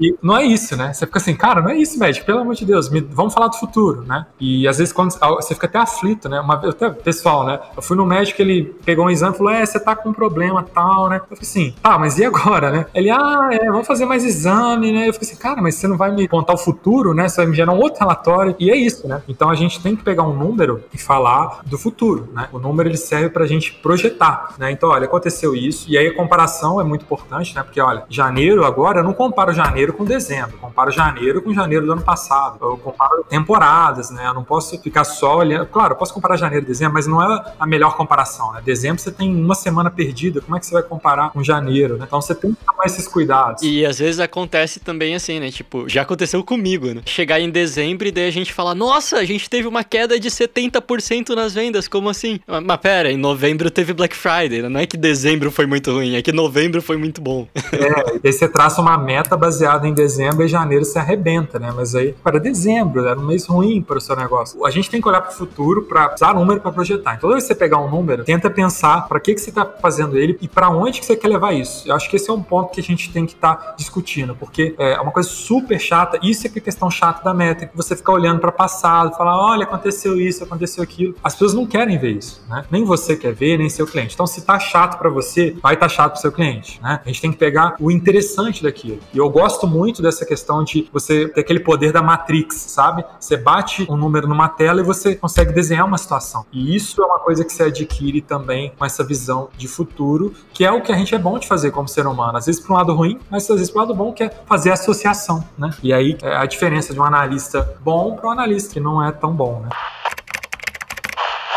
[0.00, 0.92] E não é isso, né?
[0.92, 3.48] Você fica assim, cara, não é isso, médico, pelo amor de Deus, me, vamos falar
[3.48, 4.26] do futuro, né?
[4.40, 6.40] E às vezes quando você fica até aflito, né?
[6.40, 7.60] Uma, até, pessoal, né?
[7.76, 10.12] Eu fui no médico, ele pegou um exame e falou: É, você tá com um
[10.12, 11.16] problema tal, né?
[11.16, 12.86] Eu falei assim, tá, mas e agora, né?
[12.94, 15.08] Ele, ah, é, vamos fazer mais exame, né?
[15.08, 17.28] Eu falei assim, cara, mas você não vai me contar o futuro, né?
[17.28, 18.54] Você vai me gerar um outro relatório.
[18.58, 19.22] E é isso, né?
[19.28, 22.48] Então a gente tem que pegar um número e falar do futuro, né?
[22.52, 24.70] O número ele serve pra gente projetar, né?
[24.70, 27.62] Então, olha, aconteceu isso, e aí a comparação é muito importante, né?
[27.62, 31.92] Porque, olha, janeiro agora, eu não comparo janeiro com dezembro, comparo janeiro com janeiro do
[31.92, 34.26] ano passado, eu comparo temporadas, né?
[34.26, 35.66] Eu não posso ficar só olhando.
[35.66, 38.60] Claro, eu posso comparar janeiro e dezembro, mas não é a melhor comparação, né?
[38.64, 42.04] Dezembro você tem uma semana perdida, como é que você vai comparar com janeiro, né?
[42.06, 43.62] Então você tem que tomar esses cuidados.
[43.62, 45.50] E às vezes acontece também assim, né?
[45.50, 47.02] Tipo, já aconteceu comigo, né?
[47.04, 50.28] Chegar em dezembro e daí a gente fala, nossa, a gente teve uma queda de
[50.30, 52.40] 70% nas vendas, como assim?
[52.46, 54.68] Mas, mas pera, em novembro teve Black Friday, né?
[54.68, 57.46] não é que dezembro foi muito ruim, é que novembro foi muito bom.
[57.72, 61.72] É, e aí você traça uma meta baseada em dezembro e janeiro se arrebenta, né?
[61.74, 64.64] Mas aí, para dezembro, era um mês ruim para o seu negócio.
[64.64, 67.14] A gente tem que olhar para o futuro para usar número para projetar.
[67.14, 69.64] Então, toda vez que você pegar um número, tenta pensar para que, que você está
[69.64, 71.88] fazendo ele e para onde que você quer levar isso.
[71.88, 74.34] Eu acho que esse é um ponto que a gente tem que estar tá discutindo,
[74.34, 76.18] porque é uma coisa super chata.
[76.22, 77.72] Isso é que é questão chata da métrica.
[77.74, 81.14] Você ficar olhando para passado, falar, olha, aconteceu isso, aconteceu aquilo.
[81.22, 82.64] As pessoas não querem ver isso, né?
[82.70, 84.14] Nem você quer ver, nem seu cliente.
[84.14, 87.00] Então, se tá chato para você, vai estar tá chato para seu cliente, né?
[87.04, 88.98] A gente tem que pegar o interessante daquilo.
[89.12, 93.04] E eu gosto muito dessa questão de você ter aquele poder da Matrix, sabe?
[93.18, 96.44] Você bate um número numa tela e você consegue desenhar uma situação.
[96.52, 100.64] E isso é uma coisa que você adquire também com essa visão de futuro, que
[100.64, 102.36] é o que a gente é bom de fazer como ser humano.
[102.36, 104.30] Às vezes para um lado ruim, mas às vezes para um lado bom, que é
[104.46, 105.70] fazer associação, né?
[105.82, 109.12] E aí é a diferença de um analista bom para um analista que não é
[109.12, 109.68] tão bom, né?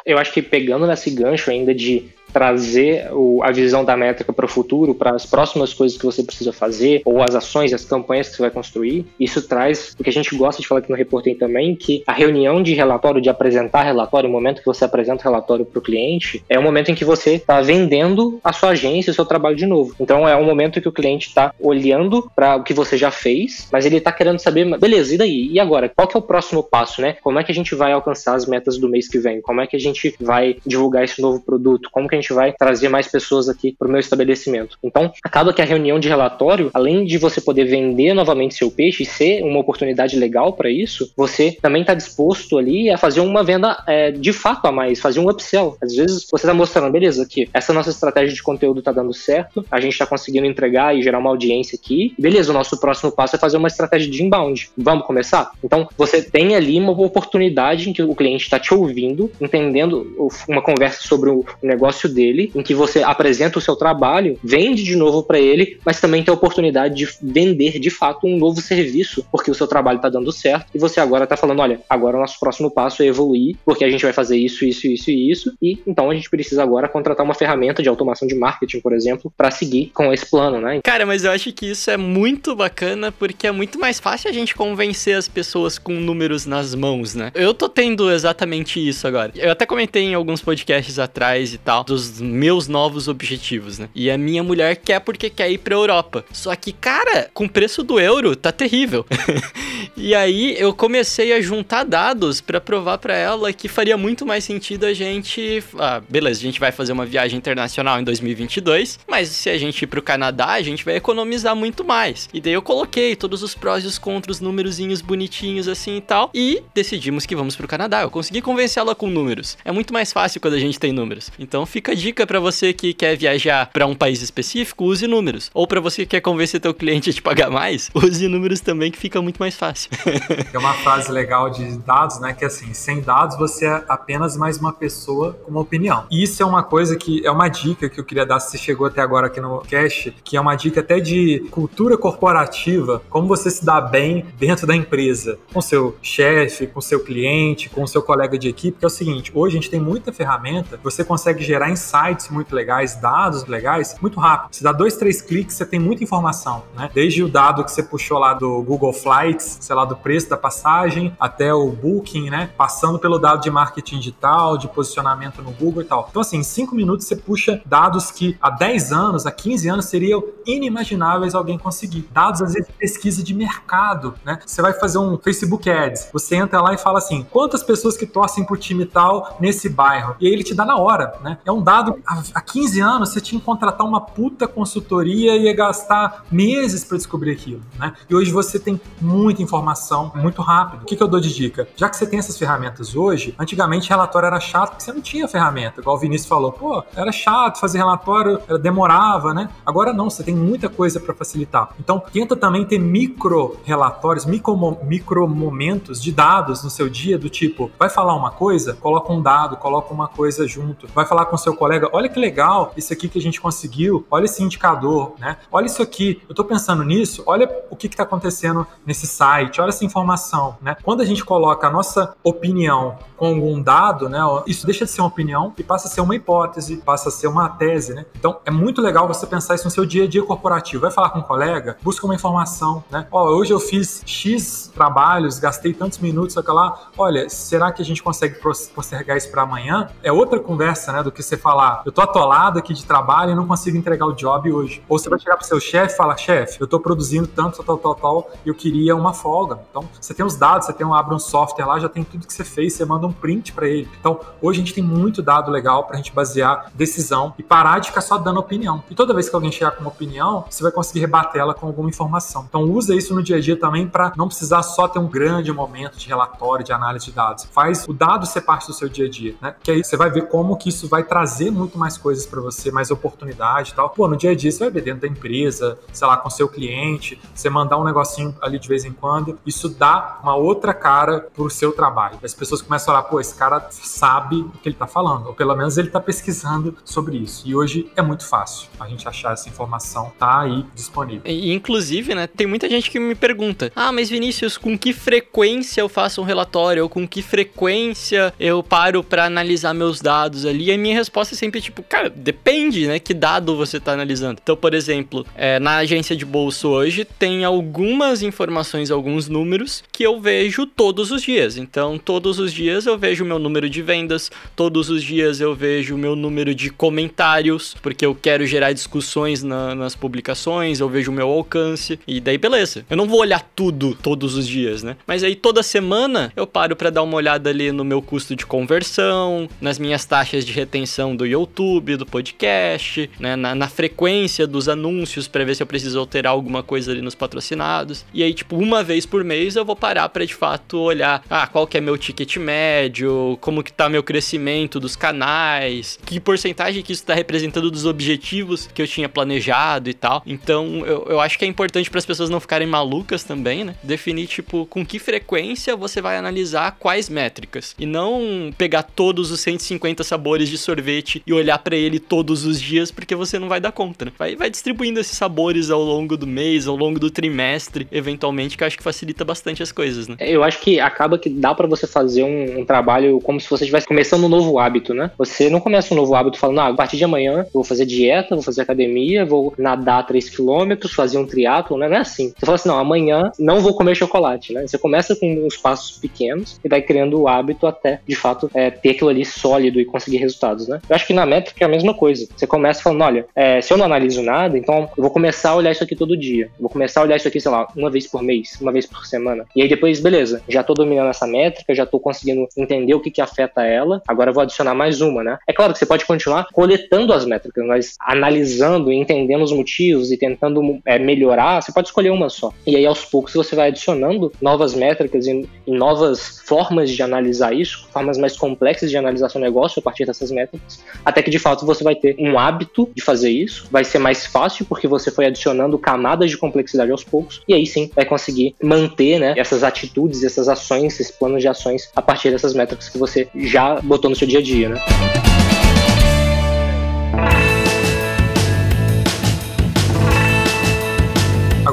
[0.05, 4.45] Eu acho que pegando nesse gancho ainda de trazer o, a visão da métrica para
[4.45, 8.29] o futuro, para as próximas coisas que você precisa fazer, ou as ações, as campanhas
[8.29, 9.05] que você vai construir.
[9.19, 12.11] Isso traz o que a gente gosta de falar aqui no Reporting também, que a
[12.11, 15.81] reunião de relatório, de apresentar relatório, o momento que você apresenta o relatório para o
[15.81, 19.55] cliente, é o momento em que você está vendendo a sua agência, o seu trabalho
[19.55, 19.95] de novo.
[19.99, 23.67] Então é um momento que o cliente está olhando para o que você já fez,
[23.71, 25.49] mas ele está querendo saber, beleza, e daí?
[25.51, 25.89] E agora?
[25.89, 27.17] Qual que é o próximo passo, né?
[27.21, 29.41] Como é que a gente vai alcançar as metas do mês que vem?
[29.41, 31.89] Como é que a gente vai divulgar esse novo produto?
[31.91, 34.77] Como que a gente gente vai trazer mais pessoas aqui para o meu estabelecimento.
[34.81, 39.03] Então, acaba que a reunião de relatório, além de você poder vender novamente seu peixe
[39.03, 43.43] e ser uma oportunidade legal para isso, você também está disposto ali a fazer uma
[43.43, 45.77] venda é, de fato a mais, fazer um upsell.
[45.81, 49.65] Às vezes você está mostrando, beleza, que essa nossa estratégia de conteúdo está dando certo,
[49.69, 53.35] a gente está conseguindo entregar e gerar uma audiência aqui, beleza, o nosso próximo passo
[53.35, 54.69] é fazer uma estratégia de inbound.
[54.77, 55.51] Vamos começar?
[55.63, 60.15] Então, você tem ali uma oportunidade em que o cliente está te ouvindo, entendendo
[60.47, 64.95] uma conversa sobre o negócio dele, em que você apresenta o seu trabalho, vende de
[64.95, 69.25] novo para ele, mas também tem a oportunidade de vender de fato um novo serviço,
[69.31, 72.19] porque o seu trabalho está dando certo e você agora está falando, olha, agora o
[72.19, 75.53] nosso próximo passo é evoluir, porque a gente vai fazer isso, isso, isso e isso,
[75.61, 79.31] e então a gente precisa agora contratar uma ferramenta de automação de marketing, por exemplo,
[79.35, 80.79] para seguir com esse plano, né?
[80.83, 84.33] Cara, mas eu acho que isso é muito bacana porque é muito mais fácil a
[84.33, 87.31] gente convencer as pessoas com números nas mãos, né?
[87.33, 89.31] Eu tô tendo exatamente isso agora.
[89.35, 93.89] Eu até comentei em alguns podcasts atrás e tal, dos meus novos objetivos, né?
[93.93, 96.23] E a minha mulher quer porque quer ir pra Europa.
[96.31, 99.05] Só que, cara, com o preço do euro, tá terrível.
[99.95, 104.43] e aí eu comecei a juntar dados para provar para ela que faria muito mais
[104.43, 105.63] sentido a gente.
[105.77, 109.81] Ah, beleza, a gente vai fazer uma viagem internacional em 2022, mas se a gente
[109.83, 112.29] ir pro Canadá, a gente vai economizar muito mais.
[112.33, 116.31] E daí eu coloquei todos os prós e os contras, númerozinhos bonitinhos assim e tal,
[116.33, 118.01] e decidimos que vamos pro Canadá.
[118.01, 119.57] Eu consegui convencê-la com números.
[119.63, 121.31] É muito mais fácil quando a gente tem números.
[121.37, 125.49] Então fica dica para você que quer viajar para um país específico, use números.
[125.53, 128.91] Ou para você que quer convencer teu cliente a te pagar mais, use números também
[128.91, 129.89] que fica muito mais fácil.
[130.51, 134.35] Tem uma frase legal de dados, né, que é assim, sem dados você é apenas
[134.35, 136.05] mais uma pessoa com uma opinião.
[136.11, 138.87] Isso é uma coisa que é uma dica que eu queria dar se você chegou
[138.87, 143.49] até agora aqui no cast, que é uma dica até de cultura corporativa, como você
[143.49, 148.37] se dá bem dentro da empresa, com seu chefe, com seu cliente, com seu colega
[148.37, 151.69] de equipe, que é o seguinte, hoje a gente tem muita ferramenta, você consegue gerar
[151.69, 154.55] insights insights muito legais, dados legais, muito rápido.
[154.55, 156.89] Você dá dois, três cliques, você tem muita informação, né?
[156.93, 160.37] Desde o dado que você puxou lá do Google Flights, sei lá, do preço da
[160.37, 162.49] passagem, até o Booking, né?
[162.57, 166.07] Passando pelo dado de marketing digital, de posicionamento no Google e tal.
[166.09, 169.85] Então, assim, em cinco minutos você puxa dados que há 10 anos, há 15 anos
[169.85, 172.07] seriam inimagináveis alguém conseguir.
[172.11, 174.39] Dados, às vezes, de pesquisa de mercado, né?
[174.45, 178.05] Você vai fazer um Facebook Ads, você entra lá e fala assim, quantas pessoas que
[178.05, 180.15] torcem pro time tal nesse bairro?
[180.19, 181.37] E aí ele te dá na hora, né?
[181.45, 185.53] É um dado, há 15 anos você tinha que contratar uma puta consultoria e ia
[185.53, 187.93] gastar meses para descobrir aquilo, né?
[188.09, 190.83] E hoje você tem muita informação muito rápido.
[190.83, 191.67] O que, que eu dou de dica?
[191.75, 195.27] Já que você tem essas ferramentas hoje, antigamente relatório era chato porque você não tinha
[195.27, 195.81] ferramenta.
[195.81, 199.49] Igual o Vinícius falou, pô, era chato fazer relatório, demorava, né?
[199.65, 201.69] Agora não, você tem muita coisa para facilitar.
[201.79, 207.29] Então, tenta também ter micro relatórios, micro, micro momentos de dados no seu dia, do
[207.29, 210.87] tipo, vai falar uma coisa, coloca um dado, coloca uma coisa junto.
[210.93, 214.25] Vai falar com seu colega, olha que legal isso aqui que a gente conseguiu, olha
[214.25, 215.37] esse indicador, né?
[215.51, 219.69] Olha isso aqui, eu tô pensando nisso, olha o que está acontecendo nesse site, olha
[219.69, 220.75] essa informação, né?
[220.83, 224.19] Quando a gente coloca a nossa opinião com algum dado, né?
[224.47, 227.27] Isso deixa de ser uma opinião e passa a ser uma hipótese, passa a ser
[227.27, 228.05] uma tese, né?
[228.17, 230.81] Então é muito legal você pensar isso no seu dia a dia corporativo.
[230.81, 233.07] Vai falar com um colega, busca uma informação, né?
[233.11, 236.89] Ó, oh, hoje eu fiz X trabalhos, gastei tantos minutos, lá.
[236.97, 239.89] Olha, será que a gente consegue postergar isso para amanhã?
[240.01, 241.03] É outra conversa, né?
[241.03, 244.13] Do que você falar, eu tô atolado aqui de trabalho e não consigo entregar o
[244.13, 244.81] job hoje.
[244.87, 247.77] Ou você vai chegar pro seu chefe e falar, chefe, eu tô produzindo tanto, tal,
[247.77, 249.59] tal, tal, e eu queria uma folga.
[249.69, 252.25] Então, você tem os dados, você tem um, abre um software lá, já tem tudo
[252.25, 253.89] que você fez, você manda um print para ele.
[253.99, 257.79] Então, hoje a gente tem muito dado legal para a gente basear decisão e parar
[257.79, 258.81] de ficar só dando opinião.
[258.89, 261.67] E toda vez que alguém chegar com uma opinião, você vai conseguir rebater ela com
[261.67, 262.45] alguma informação.
[262.47, 265.51] Então, usa isso no dia a dia também para não precisar só ter um grande
[265.51, 267.45] momento de relatório, de análise de dados.
[267.51, 269.55] Faz o dado ser parte do seu dia a dia, né?
[269.61, 272.71] Que aí você vai ver como que isso vai trazer muito mais coisas para você,
[272.71, 273.89] mais oportunidade e tal.
[273.89, 276.47] Pô, no dia a dia você vai ver dentro da empresa, sei lá, com seu
[276.47, 281.27] cliente, você mandar um negocinho ali de vez em quando, isso dá uma outra cara
[281.33, 282.19] pro seu trabalho.
[282.23, 285.33] As pessoas começam a falar, pô, esse cara sabe o que ele tá falando, ou
[285.33, 287.47] pelo menos ele tá pesquisando sobre isso.
[287.47, 291.21] E hoje é muito fácil a gente achar essa informação, tá aí disponível.
[291.25, 295.81] E, inclusive, né, tem muita gente que me pergunta: "Ah, mas Vinícius, com que frequência
[295.81, 300.65] eu faço um relatório ou com que frequência eu paro para analisar meus dados ali?"
[300.65, 304.39] E a minha resposta é sempre tipo, cara, depende, né, que dado você tá analisando.
[304.41, 310.03] Então, por exemplo, é, na agência de bolso hoje tem algumas informações, alguns números que
[310.03, 311.57] eu vejo todos os dias.
[311.57, 315.55] Então, todos os dias eu vejo o meu número de vendas, todos os dias eu
[315.55, 320.89] vejo o meu número de comentários, porque eu quero gerar discussões na, nas publicações, eu
[320.89, 322.85] vejo o meu alcance, e daí beleza.
[322.89, 324.97] Eu não vou olhar tudo todos os dias, né?
[325.07, 328.45] Mas aí toda semana eu paro para dar uma olhada ali no meu custo de
[328.45, 333.35] conversão, nas minhas taxas de retenção do YouTube, do podcast, né?
[333.35, 337.15] Na, na frequência dos anúncios para ver se eu preciso alterar alguma coisa ali nos
[337.15, 338.05] patrocinados.
[338.13, 341.47] E aí, tipo, uma vez por mês eu vou parar para de fato olhar, ah,
[341.47, 346.83] qual que é meu ticket médio, como que tá meu crescimento dos canais, que porcentagem
[346.83, 350.23] que isso tá representando dos objetivos que eu tinha planejado e tal.
[350.25, 353.75] Então, eu, eu acho que é importante para as pessoas não ficarem malucas também, né?
[353.83, 357.75] Definir, tipo, com que frequência você vai analisar quais métricas.
[357.77, 362.61] E não pegar todos os 150 sabores de sorvete e olhar para ele todos os
[362.61, 364.11] dias, porque você não vai dar conta, né?
[364.17, 368.63] Vai, vai distribuindo esses sabores ao longo do mês, ao longo do trimestre, eventualmente, que
[368.63, 370.15] eu acho que facilita bastante as coisas, né?
[370.19, 373.63] Eu acho que acaba que dá para você fazer um, um, trabalho como se você
[373.63, 375.11] estivesse começando um novo hábito, né?
[375.17, 377.85] Você não começa um novo hábito falando, ah, a partir de amanhã eu vou fazer
[377.85, 381.87] dieta, vou fazer academia, vou nadar 3 km, fazer um triatlo, né?
[381.87, 382.33] Não é assim.
[382.37, 384.65] Você fala assim, não, amanhã não vou comer chocolate, né?
[384.67, 388.69] Você começa com uns passos pequenos e vai criando o hábito até, de fato, é,
[388.69, 390.81] ter aquilo ali sólido e conseguir resultados, né?
[390.93, 392.27] Eu acho que na métrica é a mesma coisa.
[392.37, 395.55] Você começa falando, olha, é, se eu não analiso nada, então eu vou começar a
[395.55, 396.45] olhar isso aqui todo dia.
[396.45, 398.85] Eu vou começar a olhar isso aqui, sei lá, uma vez por mês, uma vez
[398.85, 399.43] por semana.
[399.55, 403.09] E aí depois, beleza, já tô dominando essa métrica, já tô conseguindo entender o que
[403.09, 405.39] que afeta ela, agora eu vou adicionar mais uma, né?
[405.47, 410.11] É claro que você pode continuar coletando as métricas, mas analisando e entendendo os motivos
[410.11, 412.53] e tentando é, melhorar, você pode escolher uma só.
[412.67, 417.51] E aí aos poucos você vai adicionando novas métricas e, e novas formas de analisar
[417.51, 420.72] isso, formas mais complexas de analisar seu negócio a partir dessas métricas,
[421.03, 424.25] até que de fato você vai ter um hábito de fazer isso, vai ser mais
[424.25, 428.55] fácil porque você foi adicionando camadas de complexidade aos poucos, e aí sim vai conseguir
[428.61, 432.97] manter né, essas atitudes, essas ações, esses planos de ações a partir dessas métricas que
[432.97, 435.32] você já botou no seu dia a dia, né?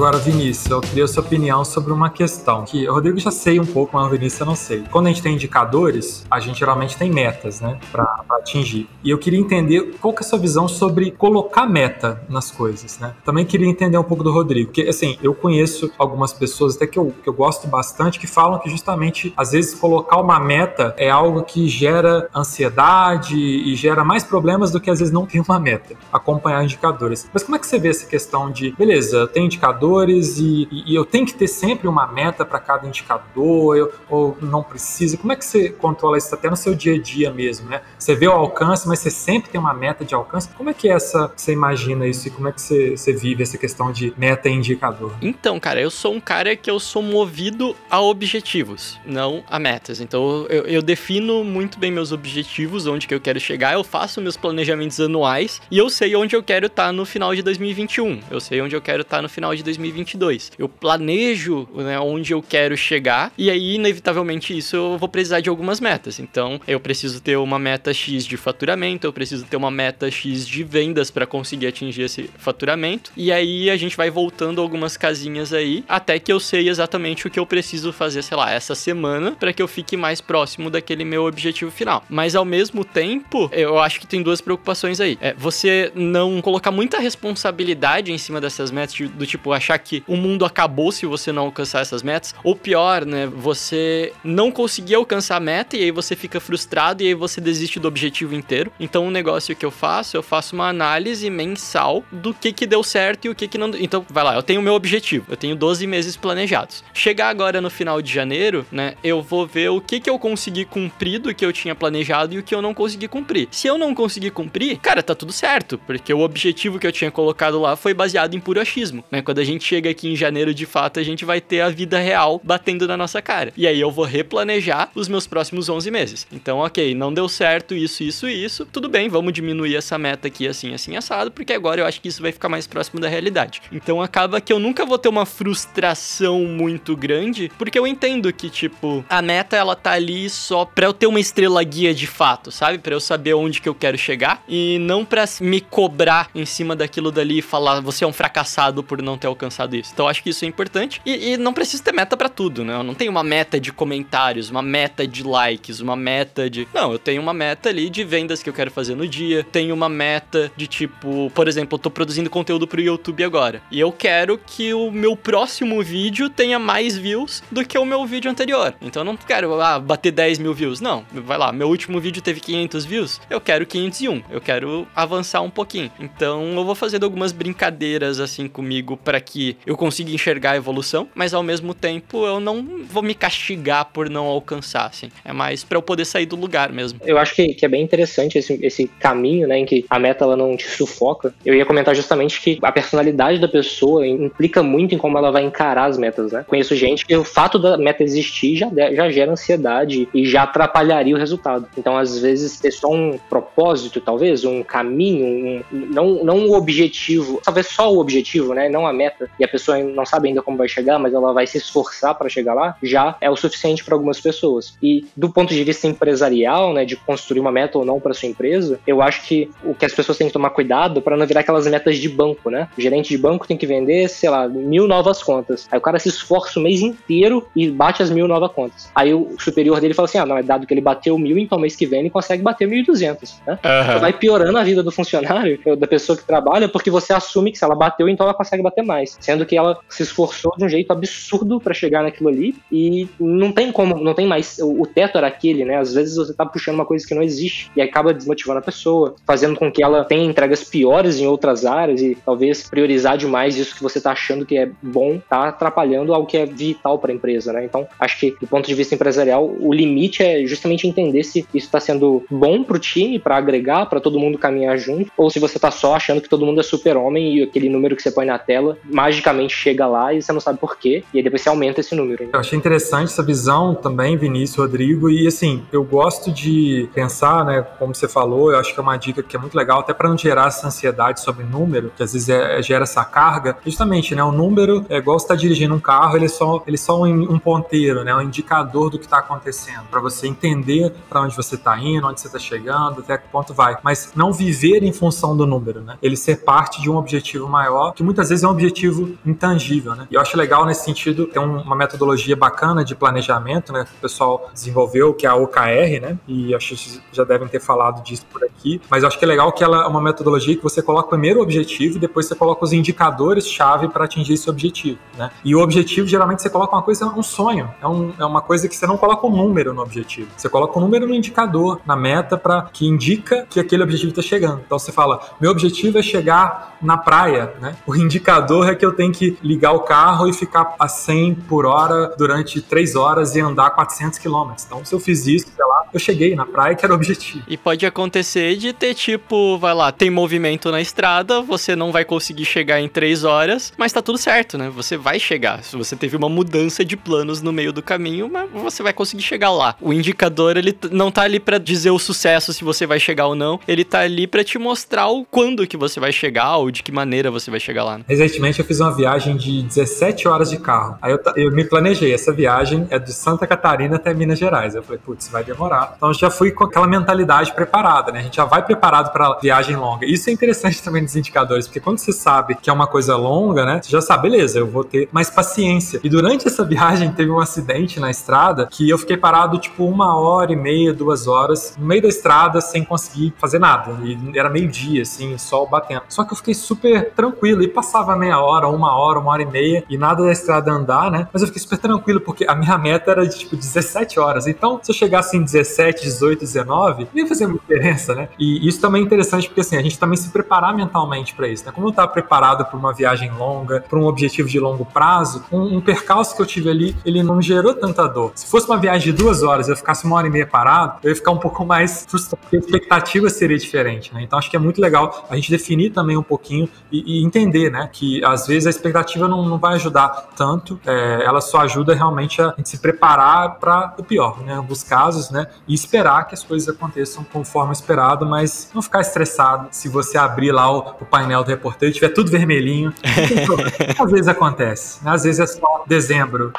[0.01, 3.61] Agora, Vinícius, eu queria a sua opinião sobre uma questão que o Rodrigo já sei
[3.61, 4.83] um pouco, mas o Vinícius eu não sei.
[4.91, 8.89] Quando a gente tem indicadores, a gente geralmente tem metas, né, para atingir.
[9.05, 12.99] E eu queria entender qual que é a sua visão sobre colocar meta nas coisas,
[12.99, 13.13] né?
[13.27, 16.99] Também queria entender um pouco do Rodrigo, porque assim, eu conheço algumas pessoas até que
[16.99, 21.11] eu, que eu gosto bastante que falam que justamente às vezes colocar uma meta é
[21.11, 25.61] algo que gera ansiedade e gera mais problemas do que às vezes não ter uma
[25.61, 27.29] meta, acompanhar indicadores.
[27.35, 30.95] Mas como é que você vê essa questão de, beleza, tem indicador indicadores e, e,
[30.95, 35.17] eu tenho que ter sempre uma meta para cada indicador, eu, ou não precisa?
[35.17, 37.83] Como é que você controla isso até no seu dia a dia mesmo, né?
[37.99, 40.49] Você vê o alcance, mas você sempre tem uma meta de alcance.
[40.51, 43.43] Como é que é essa, você imagina isso e como é que você, você vive
[43.43, 45.13] essa questão de meta e indicador?
[45.21, 50.01] Então, cara, eu sou um cara que eu sou movido a objetivos, não a metas.
[50.01, 54.21] Então, eu, eu defino muito bem meus objetivos, onde que eu quero chegar, eu faço
[54.21, 58.21] meus planejamentos anuais e eu sei onde eu quero estar tá no final de 2021.
[58.31, 60.53] Eu sei onde eu quero estar tá no final de 2022.
[60.59, 65.49] Eu planejo né, onde eu quero chegar e aí, inevitavelmente, isso eu vou precisar de
[65.49, 66.19] algumas metas.
[66.19, 70.47] Então, eu preciso ter uma meta X de faturamento, eu preciso ter uma meta X
[70.47, 73.11] de vendas para conseguir atingir esse faturamento.
[73.17, 77.31] E aí a gente vai voltando algumas casinhas aí até que eu sei exatamente o
[77.31, 81.05] que eu preciso fazer, sei lá, essa semana para que eu fique mais próximo daquele
[81.05, 82.05] meu objetivo final.
[82.09, 85.19] Mas ao mesmo tempo, eu acho que tem duas preocupações aí.
[85.21, 90.17] É você não colocar muita responsabilidade em cima dessas metas, do tipo achar que o
[90.17, 95.37] mundo acabou se você não alcançar essas metas, ou pior, né, você não conseguir alcançar
[95.37, 98.73] a meta e aí você fica frustrado e aí você desiste do objetivo inteiro.
[98.79, 102.83] Então, o negócio que eu faço, eu faço uma análise mensal do que que deu
[102.83, 103.71] certo e o que que não.
[103.79, 106.85] Então, vai lá, eu tenho o meu objetivo, eu tenho 12 meses planejados.
[106.93, 110.65] Chegar agora no final de janeiro, né, eu vou ver o que que eu consegui
[110.65, 113.49] cumprir do que eu tinha planejado e o que eu não consegui cumprir.
[113.51, 117.11] Se eu não conseguir cumprir, cara, tá tudo certo, porque o objetivo que eu tinha
[117.11, 119.23] colocado lá foi baseado em puro achismo, né?
[119.23, 121.99] Quando a gente chega aqui em janeiro, de fato, a gente vai ter a vida
[121.99, 123.53] real batendo na nossa cara.
[123.57, 126.27] E aí eu vou replanejar os meus próximos 11 meses.
[126.33, 128.67] Então, ok, não deu certo isso, isso, isso.
[128.67, 132.09] Tudo bem, vamos diminuir essa meta aqui assim, assim, assado, porque agora eu acho que
[132.09, 133.63] isso vai ficar mais próximo da realidade.
[133.73, 138.49] Então acaba que eu nunca vou ter uma frustração muito grande, porque eu entendo que,
[138.49, 142.51] tipo, a meta ela tá ali só pra eu ter uma estrela guia de fato,
[142.51, 142.79] sabe?
[142.79, 146.75] Pra eu saber onde que eu quero chegar e não pra me cobrar em cima
[146.75, 149.91] daquilo dali e falar você é um fracassado por não ter alcançado isso.
[149.93, 152.75] Então acho que isso é importante e, e não precisa ter meta para tudo, né?
[152.75, 156.67] Eu não tenho uma meta de comentários, uma meta de likes, uma meta de.
[156.75, 159.75] Não, eu tenho uma meta ali de vendas que eu quero fazer no dia, tenho
[159.75, 163.93] uma meta de tipo, por exemplo, eu tô produzindo conteúdo pro YouTube agora e eu
[163.93, 168.75] quero que o meu próximo vídeo tenha mais views do que o meu vídeo anterior.
[168.81, 171.05] Então eu não quero ah, bater 10 mil views, não.
[171.13, 175.51] Vai lá, meu último vídeo teve 500 views, eu quero 501, eu quero avançar um
[175.51, 175.91] pouquinho.
[175.99, 179.30] Então eu vou fazendo algumas brincadeiras assim comigo para que
[179.67, 184.09] eu consiga enxergar a evolução, mas ao mesmo tempo eu não vou me castigar por
[184.09, 185.09] não alcançar, assim.
[185.25, 187.01] É mais para eu poder sair do lugar mesmo.
[187.05, 190.25] Eu acho que, que é bem interessante esse, esse caminho, né, em que a meta
[190.25, 191.35] ela não te sufoca.
[191.45, 195.43] Eu ia comentar justamente que a personalidade da pessoa implica muito em como ela vai
[195.43, 196.45] encarar as metas, né?
[196.47, 201.15] Conheço gente que o fato da meta existir já, já gera ansiedade e já atrapalharia
[201.15, 201.69] o resultado.
[201.77, 207.41] Então, às vezes, ter só um propósito, talvez, um caminho, um, não, não um objetivo,
[207.45, 210.57] talvez só o objetivo, né, não a meta, e a pessoa não sabe ainda como
[210.57, 213.95] vai chegar, mas ela vai se esforçar para chegar lá, já é o suficiente para
[213.95, 214.77] algumas pessoas.
[214.83, 218.29] E do ponto de vista empresarial, né, de construir uma meta ou não para sua
[218.29, 221.41] empresa, eu acho que o que as pessoas têm que tomar cuidado para não virar
[221.41, 222.69] aquelas metas de banco, né?
[222.77, 225.67] O gerente de banco tem que vender, sei lá, mil novas contas.
[225.71, 228.91] Aí o cara se esforça o mês inteiro e bate as mil novas contas.
[228.95, 231.59] Aí o superior dele fala assim: ah, não, é dado que ele bateu mil, então
[231.59, 233.59] mês que vem ele consegue bater mil e duzentos, né?
[233.65, 233.83] Uhum.
[233.83, 237.59] Então vai piorando a vida do funcionário, da pessoa que trabalha, porque você assume que
[237.59, 239.10] se ela bateu, então ela consegue bater mais.
[239.21, 243.53] Sendo que ela se esforçou de um jeito absurdo para chegar naquilo ali e não
[243.53, 244.59] tem como, não tem mais.
[244.59, 245.79] O, o teto era aquele, né?
[245.79, 249.15] Às vezes você tá puxando uma coisa que não existe e acaba desmotivando a pessoa,
[249.27, 253.75] fazendo com que ela tenha entregas piores em outras áreas e talvez priorizar demais isso
[253.75, 257.15] que você tá achando que é bom, tá atrapalhando algo que é vital para a
[257.15, 257.65] empresa, né?
[257.65, 261.67] Então, acho que do ponto de vista empresarial, o limite é justamente entender se isso
[261.67, 265.39] está sendo bom para o time, para agregar, para todo mundo caminhar junto, ou se
[265.39, 268.27] você tá só achando que todo mundo é super-homem e aquele número que você põe
[268.27, 271.49] na tela magicamente chega lá e você não sabe por quê, e aí depois você
[271.49, 272.29] aumenta esse número.
[272.31, 277.63] Eu achei interessante essa visão também, Vinícius, Rodrigo, e assim, eu gosto de pensar, né,
[277.79, 280.09] como você falou, eu acho que é uma dica que é muito legal, até para
[280.09, 284.23] não gerar essa ansiedade sobre número, que às vezes é, gera essa carga, justamente, né,
[284.23, 287.01] o número é igual você tá dirigindo um carro, ele é só, ele é só
[287.03, 291.35] um, um ponteiro, né, um indicador do que está acontecendo, para você entender para onde
[291.35, 294.93] você está indo, onde você está chegando, até que ponto vai, mas não viver em
[294.93, 298.47] função do número, né, ele ser parte de um objetivo maior, que muitas vezes é
[298.47, 298.90] um objetivo
[299.25, 303.85] intangível, né, e eu acho legal nesse sentido, tem uma metodologia bacana de planejamento, né,
[303.85, 307.61] que o pessoal desenvolveu, que é a OKR, né, e acho que já devem ter
[307.61, 310.57] falado disso por aqui, mas eu acho que é legal que ela é uma metodologia
[310.57, 314.49] que você coloca primeiro o objetivo e depois você coloca os indicadores-chave para atingir esse
[314.49, 318.25] objetivo, né, e o objetivo, geralmente, você coloca uma coisa, um sonho, é, um, é
[318.25, 321.15] uma coisa que você não coloca um número no objetivo, você coloca um número no
[321.15, 324.63] indicador, na meta, para que indica que aquele objetivo está chegando.
[324.65, 328.93] Então você fala, meu objetivo é chegar na praia, né, o indicador é que eu
[328.93, 333.41] tenho que ligar o carro e ficar a 100 por hora durante 3 horas e
[333.41, 334.65] andar 400 quilômetros.
[334.65, 337.45] Então, se eu fiz isso, sei lá, eu cheguei na praia que era o objetivo.
[337.47, 342.05] E pode acontecer de ter tipo, vai lá, tem movimento na estrada, você não vai
[342.05, 344.71] conseguir chegar em 3 horas, mas tá tudo certo, né?
[344.75, 345.63] Você vai chegar.
[345.63, 349.23] Se você teve uma mudança de planos no meio do caminho, mas você vai conseguir
[349.23, 349.77] chegar lá.
[349.81, 353.35] O indicador, ele não tá ali para dizer o sucesso se você vai chegar ou
[353.35, 356.83] não, ele tá ali para te mostrar o quando que você vai chegar ou de
[356.83, 357.99] que maneira você vai chegar lá.
[357.99, 358.05] Né?
[358.09, 360.97] Recentemente eu fiz uma viagem de 17 horas de carro.
[361.03, 364.77] Aí eu, eu me planejei, essa viagem é de Santa Catarina até Minas Gerais.
[364.77, 365.95] Eu falei, putz, vai demorar.
[365.97, 368.21] Então já fui com aquela mentalidade preparada, né?
[368.21, 370.07] A gente já vai preparado para viagem longa.
[370.07, 373.67] Isso é interessante também nos indicadores, porque quando você sabe que é uma coisa longa,
[373.67, 373.81] né?
[373.83, 375.99] Você já sabe, beleza, eu vou ter mais paciência.
[376.05, 380.17] E durante essa viagem teve um acidente na estrada que eu fiquei parado tipo uma
[380.17, 383.99] hora e meia, duas horas, no meio da estrada sem conseguir fazer nada.
[384.05, 386.03] E era meio-dia, assim, sol batendo.
[386.09, 389.47] Só que eu fiquei super tranquilo e passava meia hora, uma hora, uma hora e
[389.47, 391.29] meia e nada da estrada andar, né?
[391.33, 394.47] Mas eu fiquei super tranquilo porque a minha meta era de tipo 17 horas.
[394.47, 398.29] Então, se eu chegasse em 17, 18, 19, não ia fazer muita diferença, né?
[398.39, 401.65] E isso também é interessante porque assim, a gente também se preparar mentalmente para isso,
[401.65, 401.73] né?
[401.73, 405.77] Como eu estava preparado para uma viagem longa, para um objetivo de longo prazo, um,
[405.77, 408.33] um percalço que eu tive ali, ele não gerou tanta dor.
[408.35, 411.11] Se fosse uma viagem de duas horas eu ficasse uma hora e meia parado, eu
[411.11, 414.23] ia ficar um pouco mais frustrado, porque a expectativa seria diferente, né?
[414.23, 417.71] Então acho que é muito legal a gente definir também um pouquinho e, e entender,
[417.71, 417.89] né?
[417.93, 422.41] Que às vezes a expectativa não, não vai ajudar tanto, é, ela só ajuda realmente
[422.41, 424.55] a, a gente se preparar para o pior, né?
[424.55, 425.47] Em alguns casos, né?
[425.69, 430.53] E esperar que as coisas aconteçam conforme esperado, mas não ficar estressado se você abrir
[430.53, 432.93] lá o, o painel do reporteiro e tiver tudo vermelhinho.
[433.99, 435.11] Às vezes acontece, né?
[435.13, 436.53] Às vezes é só dezembro.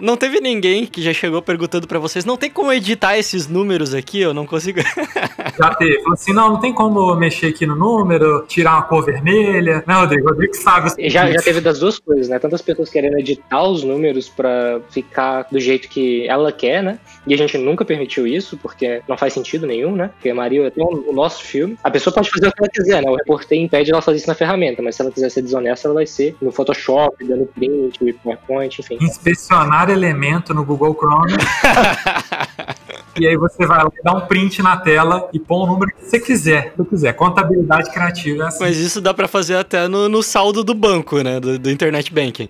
[0.00, 3.94] Não teve ninguém que já chegou perguntando para vocês, não tem como editar esses números
[3.94, 4.20] aqui?
[4.20, 4.80] Eu não consigo.
[5.58, 5.98] já teve.
[5.98, 9.82] Falou assim, não, não tem como mexer aqui no número, tirar uma cor vermelha.
[9.86, 10.28] Né, Rodrigo?
[10.28, 10.90] Rodrigo sabe.
[11.08, 12.38] Já, já teve das duas coisas, né?
[12.38, 16.98] Tantas pessoas querendo editar os números para ficar do jeito que ela quer, né?
[17.26, 20.10] E a gente nunca permitiu isso, porque não faz sentido nenhum, né?
[20.14, 21.76] Porque Maria é até o nosso filme.
[21.82, 23.10] A pessoa pode fazer o que ela quiser, né?
[23.10, 25.94] O reporter impede ela fazer isso na ferramenta, mas se ela quiser ser desonesta, ela
[25.94, 28.98] vai ser no Photoshop, dando print, PowerPoint, enfim.
[29.00, 31.32] Inspecionar elemento no Google Chrome.
[33.18, 36.04] e aí você vai lá dar um print na tela e põe o número que
[36.04, 36.74] você quiser.
[36.76, 37.12] Se quiser.
[37.14, 38.64] Contabilidade criativa é assim.
[38.64, 41.40] Mas isso dá para fazer até no, no, saldo do banco, né?
[41.40, 42.48] Do, do Internet Banking.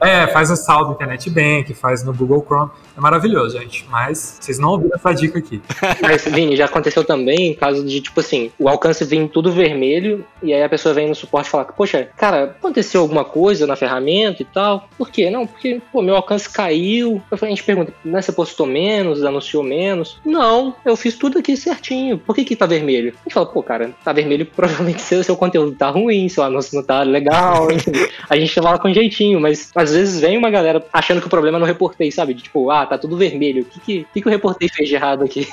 [0.00, 2.70] é, faz o saldo do Internet Bank, faz no Google Chrome.
[3.00, 3.86] É maravilhoso, gente.
[3.88, 5.62] Mas vocês não ouviram essa dica aqui.
[6.02, 10.52] Mas, Vini, já aconteceu também caso de, tipo assim, o alcance vem tudo vermelho e
[10.52, 14.42] aí a pessoa vem no suporte e fala: Poxa, cara, aconteceu alguma coisa na ferramenta
[14.42, 14.86] e tal?
[14.98, 15.30] Por quê?
[15.30, 17.22] Não, porque, pô, meu alcance caiu.
[17.32, 20.18] A gente pergunta: né, você postou menos, anunciou menos?
[20.22, 22.18] Não, eu fiz tudo aqui certinho.
[22.18, 23.14] Por que que tá vermelho?
[23.20, 26.76] A gente fala: pô, cara, tá vermelho provavelmente seu, seu conteúdo tá ruim, seu anúncio
[26.76, 27.68] não tá legal.
[28.28, 31.58] A gente fala com jeitinho, mas às vezes vem uma galera achando que o problema
[31.58, 32.34] no reportei, sabe?
[32.34, 33.62] De, tipo, ah, tá tudo vermelho.
[33.62, 35.46] O que, que, que, que o reportei fez de errado aqui?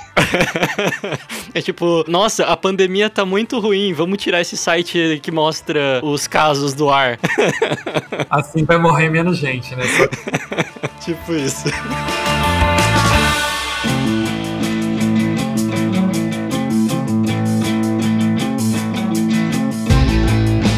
[1.54, 6.28] é tipo, nossa, a pandemia tá muito ruim, vamos tirar esse site que mostra os
[6.28, 7.20] casos do ar.
[8.30, 9.84] assim vai morrer menos gente, né?
[11.04, 11.66] tipo isso.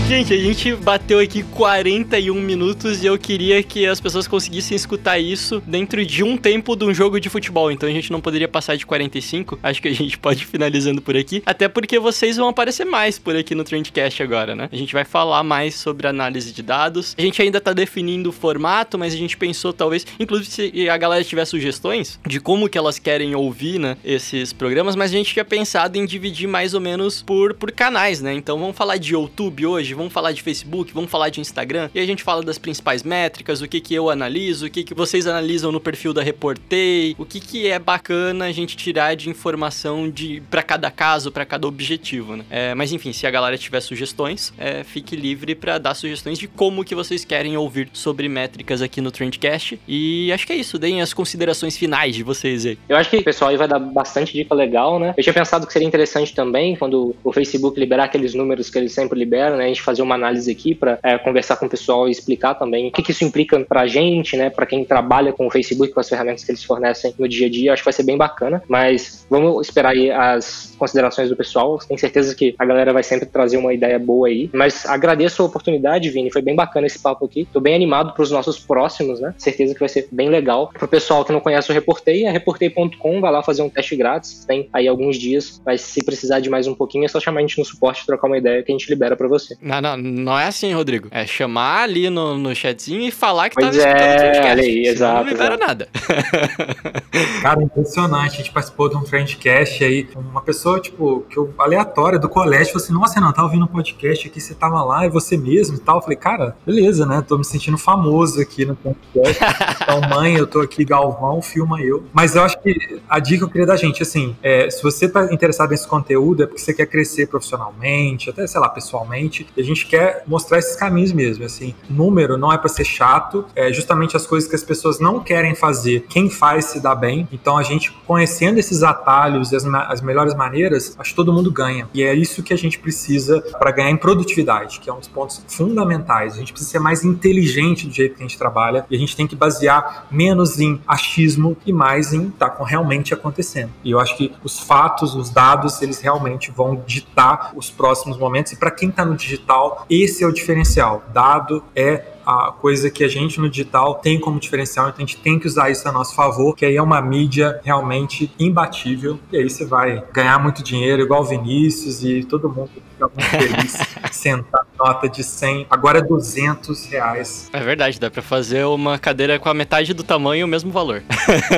[0.10, 5.20] Gente, a gente bateu aqui 41 minutos e eu queria que as pessoas conseguissem escutar
[5.20, 7.72] isso dentro de um tempo de um jogo de futebol.
[7.72, 9.60] Então a gente não poderia passar de 45.
[9.62, 11.44] Acho que a gente pode ir finalizando por aqui.
[11.46, 14.68] Até porque vocês vão aparecer mais por aqui no Trendcast agora, né?
[14.72, 17.14] A gente vai falar mais sobre análise de dados.
[17.16, 20.98] A gente ainda tá definindo o formato, mas a gente pensou talvez, inclusive se a
[20.98, 25.34] galera tiver sugestões de como que elas querem ouvir, né, esses programas, mas a gente
[25.34, 28.34] tinha pensado em dividir mais ou menos por, por canais, né?
[28.34, 32.00] Então vamos falar de YouTube hoje, vamos falar de Facebook, vamos falar de Instagram, e
[32.00, 35.28] a gente fala das principais métricas, o que que eu analiso, o que que vocês
[35.28, 40.10] analisam no perfil da Reportei, o que que é bacana a gente tirar de informação
[40.10, 42.46] de para cada caso, para cada objetivo, né?
[42.50, 46.48] É, mas enfim, se a galera tiver sugestões, é, fique livre para dar sugestões de
[46.48, 49.80] como que vocês querem ouvir sobre métricas aqui no Trendcast.
[49.88, 52.78] E acho que é isso, deem as considerações finais de vocês aí.
[52.88, 55.14] Eu acho que o pessoal aí vai dar bastante dica legal, né?
[55.18, 58.94] Eu tinha pensado que seria interessante também quando o Facebook liberar aqueles números que eles
[58.94, 59.66] sempre liberam, né?
[59.66, 62.88] A gente fazer uma análise aqui para é, conversar com o pessoal e explicar também
[62.88, 65.92] o que, que isso implica para a gente, né, para quem trabalha com o Facebook,
[65.92, 67.74] com as ferramentas que eles fornecem no dia a dia.
[67.74, 71.80] Acho que vai ser bem bacana, mas vamos esperar aí as considerações do pessoal.
[71.80, 74.50] Tenho certeza que a galera vai sempre trazer uma ideia boa aí.
[74.54, 76.32] Mas agradeço a oportunidade, Vini.
[76.32, 77.48] Foi bem bacana esse papo aqui.
[77.52, 79.34] Tô bem animado para os nossos próximos, né?
[79.38, 80.70] Certeza que vai ser bem legal.
[80.74, 84.46] Pro pessoal que não conhece o Reportei, é reportei.com, vai lá fazer um teste grátis.
[84.46, 87.42] Tem aí alguns dias, mas se precisar de mais um pouquinho, é só chamar a
[87.42, 89.58] gente no suporte, trocar uma ideia que a gente libera para você.
[89.82, 91.08] Não, Não, não é assim, Rodrigo.
[91.12, 94.52] É chamar ali no, no chatzinho e falar que Pois tava escutando é, o Trendcast.
[94.52, 95.68] olha aí, exato, Não libera exato.
[95.68, 95.90] nada.
[97.42, 98.34] Cara, impressionante.
[98.34, 102.74] A gente participou de um Trendcast aí, uma pessoa, tipo, que eu, aleatória do colégio,
[102.74, 105.78] falou assim: Nossa, Renan, tava ouvindo um podcast aqui, você tava lá, é você mesmo
[105.78, 105.98] e tal.
[105.98, 107.24] Eu falei, cara, beleza, né?
[107.28, 109.40] Tô me sentindo famoso aqui no podcast.
[109.90, 112.06] Então, mãe, eu tô aqui, Galvão, filma eu.
[112.14, 115.10] Mas eu acho que a dica que eu queria dar, gente, assim, é, se você
[115.10, 119.62] tá interessado nesse conteúdo, é porque você quer crescer profissionalmente, até, sei lá, pessoalmente, e
[119.62, 121.74] a gente quer mostrar esses caminhos mesmo, assim.
[121.90, 125.56] Número não é pra ser chato, é justamente as coisas que as pessoas não querem
[125.56, 127.28] fazer, quem faz se dá bem.
[127.32, 131.52] Então, a gente conhecendo esses atalhos e as, as melhores maneiras, acho que todo mundo
[131.52, 131.88] ganha.
[131.94, 135.08] E é isso que a gente precisa para ganhar em produtividade, que é um dos
[135.08, 136.34] pontos fundamentais.
[136.34, 139.16] A gente precisa ser mais inteligente do jeito que a gente trabalha e a gente
[139.16, 143.72] tem que basear menos em achismo e mais em tá com realmente acontecendo.
[143.84, 148.52] E eu acho que os fatos, os dados, eles realmente vão ditar os próximos momentos.
[148.52, 149.59] E para quem está no digital,
[149.90, 151.04] esse é o diferencial.
[151.14, 155.18] Dado é a coisa que a gente no digital tem como diferencial, então a gente
[155.18, 159.38] tem que usar isso a nosso favor, que aí é uma mídia realmente imbatível, e
[159.38, 163.78] aí você vai ganhar muito dinheiro, igual o Vinícius e todo mundo fica muito feliz,
[164.12, 167.50] sentar nota de 100, agora é 200 reais.
[167.52, 170.72] É verdade, dá pra fazer uma cadeira com a metade do tamanho e o mesmo
[170.72, 171.02] valor.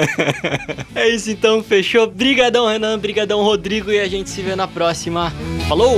[0.95, 2.08] é isso então, fechou.
[2.10, 5.34] Brigadão, Renan, brigadão, Rodrigo, e a gente se vê na próxima.
[5.68, 5.97] Falou!